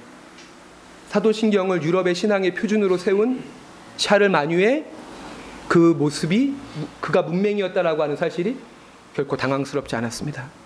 사도신경을 1.08 1.82
유럽의 1.82 2.14
신앙의 2.14 2.54
표준으로 2.54 2.96
세운 2.98 3.42
샤를 3.96 4.28
마뉴의 4.28 4.86
그 5.68 5.94
모습이 5.98 6.54
그가 7.00 7.22
문맹이었다라고 7.22 8.02
하는 8.02 8.16
사실이 8.16 8.56
결코 9.14 9.36
당황스럽지 9.36 9.94
않았습니다. 9.96 10.61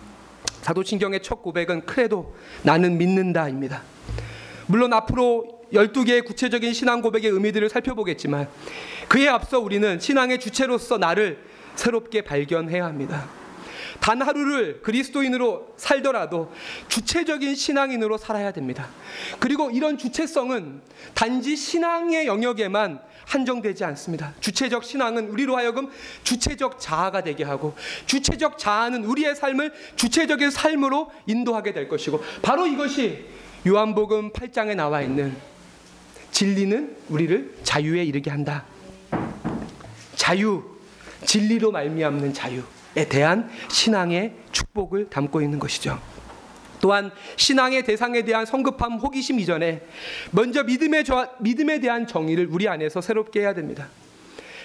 사도신경의 0.62 1.22
첫 1.22 1.42
고백은 1.42 1.86
크레도 1.86 2.34
나는 2.62 2.98
믿는다입니다. 2.98 3.82
물론 4.66 4.92
앞으로 4.92 5.56
12개의 5.72 6.24
구체적인 6.24 6.72
신앙 6.72 7.02
고백의 7.02 7.30
의미들을 7.30 7.68
살펴보겠지만 7.68 8.48
그에 9.08 9.28
앞서 9.28 9.58
우리는 9.58 9.98
신앙의 9.98 10.38
주체로서 10.38 10.98
나를 10.98 11.38
새롭게 11.74 12.22
발견해야 12.22 12.84
합니다. 12.84 13.28
단 14.00 14.20
하루를 14.22 14.82
그리스도인으로 14.82 15.74
살더라도 15.76 16.52
주체적인 16.88 17.54
신앙인으로 17.54 18.18
살아야 18.18 18.52
됩니다. 18.52 18.88
그리고 19.38 19.70
이런 19.70 19.98
주체성은 19.98 20.80
단지 21.14 21.56
신앙의 21.56 22.26
영역에만 22.26 23.00
한정되지 23.26 23.84
않습니다. 23.84 24.32
주체적 24.40 24.84
신앙은 24.84 25.28
우리로 25.28 25.56
하여금 25.56 25.90
주체적 26.22 26.80
자아가 26.80 27.22
되게 27.22 27.44
하고 27.44 27.74
주체적 28.06 28.56
자아는 28.56 29.04
우리의 29.04 29.34
삶을 29.34 29.72
주체적인 29.96 30.50
삶으로 30.50 31.10
인도하게 31.26 31.72
될 31.72 31.88
것이고 31.88 32.22
바로 32.40 32.66
이것이 32.66 33.26
요한복음 33.66 34.32
8장에 34.32 34.76
나와 34.76 35.02
있는 35.02 35.36
진리는 36.30 36.96
우리를 37.08 37.58
자유에 37.62 38.04
이르게 38.04 38.30
한다. 38.30 38.64
자유, 40.14 40.62
진리로 41.24 41.72
말미암는 41.72 42.32
자유에 42.32 43.08
대한 43.08 43.50
신앙의 43.68 44.34
축복을 44.52 45.10
담고 45.10 45.42
있는 45.42 45.58
것이죠. 45.58 46.00
또한 46.80 47.10
신앙의 47.36 47.84
대상에 47.84 48.22
대한 48.22 48.46
성급함, 48.46 48.98
호기심 48.98 49.40
이전에 49.40 49.82
먼저 50.30 50.62
믿음의 50.62 51.04
저, 51.04 51.28
믿음에 51.40 51.80
대한 51.80 52.06
정의를 52.06 52.48
우리 52.50 52.68
안에서 52.68 53.00
새롭게 53.00 53.40
해야 53.40 53.54
됩니다. 53.54 53.88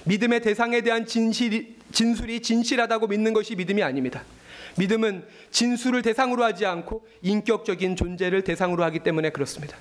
믿음의 0.05 0.41
대상에 0.41 0.81
대한 0.81 1.05
진실이, 1.05 1.75
진술이 1.91 2.41
진실하다고 2.41 3.07
믿는 3.07 3.33
것이 3.33 3.55
믿음이 3.55 3.83
아닙니다. 3.83 4.23
믿음은 4.77 5.25
진술을 5.51 6.01
대상으로 6.01 6.43
하지 6.43 6.65
않고 6.65 7.05
인격적인 7.21 7.95
존재를 7.95 8.43
대상으로 8.43 8.83
하기 8.85 8.99
때문에 8.99 9.29
그렇습니다. 9.31 9.77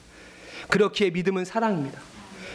그렇기에 0.69 1.11
믿음은 1.11 1.45
사랑입니다. 1.45 2.01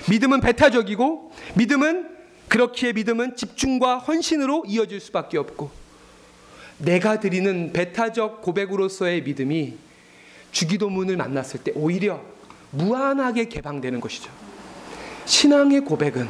믿음은 0.10 0.42
배타적이고 0.42 1.32
믿음은 1.56 2.16
그렇기에 2.48 2.94
믿음은 2.94 3.36
집중과 3.36 4.00
헌신으로 4.00 4.66
이어질 4.68 5.00
수밖에 5.00 5.38
없고 5.38 5.85
내가 6.78 7.20
드리는 7.20 7.72
배타적 7.72 8.42
고백으로서의 8.42 9.24
믿음이 9.24 9.78
주기도문을 10.52 11.18
만났을 11.18 11.64
때 11.64 11.72
오히려 11.76 12.22
무한하게 12.72 13.48
개방되는 13.48 14.00
것이죠. 14.00 14.32
신앙의 15.26 15.82
고백은 15.82 16.28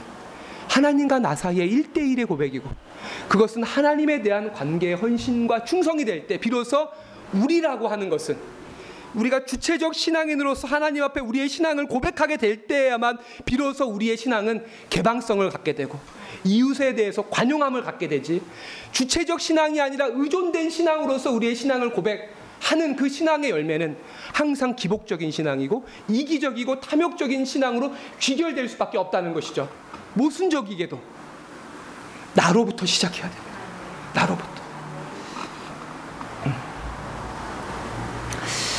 하나님과 0.70 1.20
나 1.20 1.36
사이의 1.36 1.70
일대일의 1.70 2.26
고백이고 2.26 2.70
그것은 3.30 3.64
하나님에 3.64 4.22
대한 4.22 4.52
관계의 4.54 4.96
헌신과 4.96 5.64
충성이 5.66 6.06
될 6.06 6.28
때 6.28 6.38
비로소 6.38 6.90
우리라고 7.34 7.88
하는 7.88 8.10
것은 8.10 8.38
우리가 9.16 9.46
주체적 9.46 9.96
신앙인으로서 9.96 10.68
하나님 10.68 11.04
앞에 11.04 11.22
우리의 11.22 11.50
신앙을 11.50 11.88
고백하게 11.88 12.38
될 12.38 12.68
때야만 12.68 13.18
비로소 13.46 13.86
우리의 13.86 14.18
신앙은 14.18 14.66
개방성을 14.90 15.48
갖게 15.50 15.74
되고 15.74 16.00
이웃에 16.44 16.94
대해서 16.96 17.24
관용함을 17.30 17.84
갖게 17.84 18.08
되지 18.08 18.42
주체적 18.92 19.42
신앙이 19.42 19.82
아니라 19.82 20.08
의존된 20.12 20.70
신앙으로서 20.70 21.32
우리의 21.32 21.56
신앙을 21.56 21.92
고백하는 21.92 22.96
그 22.96 23.10
신앙의 23.10 23.50
열매는 23.50 23.98
항상 24.34 24.76
기복적인 24.76 25.32
신앙이고 25.32 25.86
이기적이고 26.10 26.82
탐욕적인 26.82 27.46
신앙으로 27.46 27.94
귀결될 28.20 28.70
수밖에 28.70 28.98
없다는 28.98 29.34
것이죠. 29.34 29.70
모순적이게도 30.14 31.00
나로부터 32.34 32.86
시작해야 32.86 33.30
됩니다. 33.30 33.56
나로부터. 34.14 34.55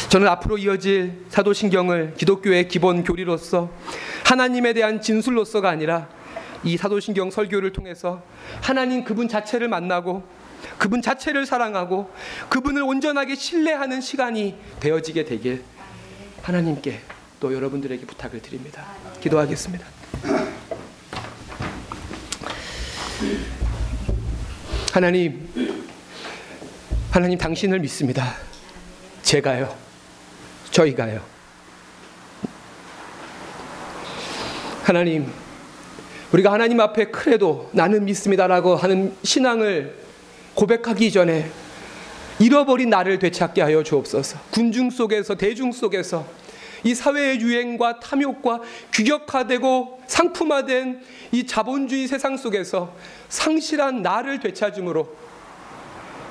저는 0.08 0.28
앞으로 0.28 0.56
이어질 0.58 1.24
사도신경을 1.28 2.14
기독교의 2.16 2.68
기본 2.68 3.02
교리로서 3.02 3.70
하나님에 4.24 4.72
대한 4.72 5.00
진술로서가 5.00 5.68
아니라 5.68 6.08
이 6.62 6.76
사도신경 6.76 7.30
설교를 7.30 7.72
통해서 7.72 8.22
하나님 8.62 9.04
그분 9.04 9.28
자체를 9.28 9.68
만나고 9.68 10.22
그분 10.78 11.02
자체를 11.02 11.44
사랑하고 11.44 12.10
그분을 12.48 12.82
온전하게 12.82 13.34
신뢰하는 13.34 14.00
시간이 14.00 14.56
되어지게 14.80 15.24
되길 15.24 15.64
하나님께 16.42 17.00
또 17.40 17.52
여러분들에게 17.52 18.06
부탁을 18.06 18.40
드립니다. 18.40 18.86
기도하겠습니다. 19.20 19.84
하나님, 24.92 25.48
하나님 27.10 27.38
당신을 27.38 27.80
믿습니다. 27.80 28.34
제가요. 29.22 29.85
저희가요. 30.76 31.22
하나님, 34.82 35.32
우리가 36.32 36.52
하나님 36.52 36.80
앞에 36.80 37.06
그래도 37.06 37.70
나는 37.72 38.04
믿습니다라고 38.04 38.76
하는 38.76 39.16
신앙을 39.22 39.96
고백하기 40.54 41.10
전에 41.12 41.50
잃어버린 42.38 42.90
나를 42.90 43.18
되찾게 43.18 43.62
하여 43.62 43.82
주옵소서. 43.82 44.38
군중 44.50 44.90
속에서 44.90 45.34
대중 45.34 45.72
속에서 45.72 46.26
이 46.84 46.94
사회의 46.94 47.40
유행과 47.40 48.00
탐욕과 48.00 48.60
규격화되고 48.92 50.02
상품화된 50.06 51.00
이 51.32 51.46
자본주의 51.46 52.06
세상 52.06 52.36
속에서 52.36 52.94
상실한 53.30 54.02
나를 54.02 54.40
되찾음으로 54.40 55.08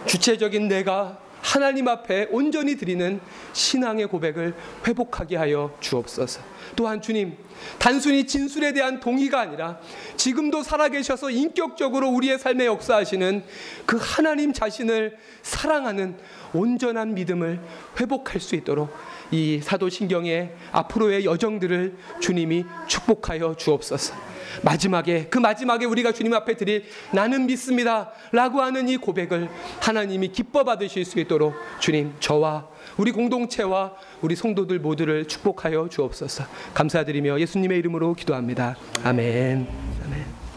주체적인 0.05 0.67
내가 0.67 1.24
하나님 1.45 1.87
앞에 1.87 2.27
온전히 2.31 2.75
드리는 2.75 3.19
신앙의 3.53 4.07
고백을 4.07 4.55
회복하게 4.87 5.35
하여 5.35 5.77
주옵소서. 5.79 6.41
또한 6.75 7.03
주님, 7.03 7.37
단순히 7.77 8.25
진술에 8.25 8.73
대한 8.73 8.99
동의가 8.99 9.41
아니라 9.41 9.79
지금도 10.17 10.63
살아계셔서 10.63 11.29
인격적으로 11.29 12.09
우리의 12.09 12.39
삶에 12.39 12.65
역사하시는 12.65 13.43
그 13.85 13.99
하나님 14.01 14.53
자신을 14.53 15.17
사랑하는 15.43 16.17
온전한 16.51 17.13
믿음을 17.13 17.61
회복할 17.99 18.41
수 18.41 18.55
있도록 18.55 18.91
이 19.31 19.59
사도신경의 19.61 20.53
앞으로의 20.71 21.25
여정들을 21.25 21.97
주님이 22.21 22.65
축복하여 22.87 23.55
주옵소서. 23.55 24.13
마지막에 24.63 25.27
그 25.29 25.37
마지막에 25.37 25.85
우리가 25.85 26.11
주님 26.11 26.33
앞에 26.33 26.55
드릴 26.55 26.85
나는 27.11 27.45
믿습니다라고 27.47 28.61
하는 28.61 28.87
이 28.87 28.97
고백을 28.97 29.49
하나님이 29.81 30.29
기뻐 30.29 30.63
받으실 30.63 31.05
수 31.05 31.19
있도록 31.19 31.53
주님 31.79 32.13
저와 32.19 32.67
우리 32.97 33.11
공동체와 33.11 33.93
우리 34.21 34.35
성도들 34.35 34.79
모두를 34.79 35.27
축복하여 35.27 35.89
주옵소서. 35.89 36.45
감사드리며 36.73 37.39
예수님의 37.39 37.79
이름으로 37.79 38.13
기도합니다. 38.13 38.75
아멘. 39.03 39.67
아멘. 40.05 40.34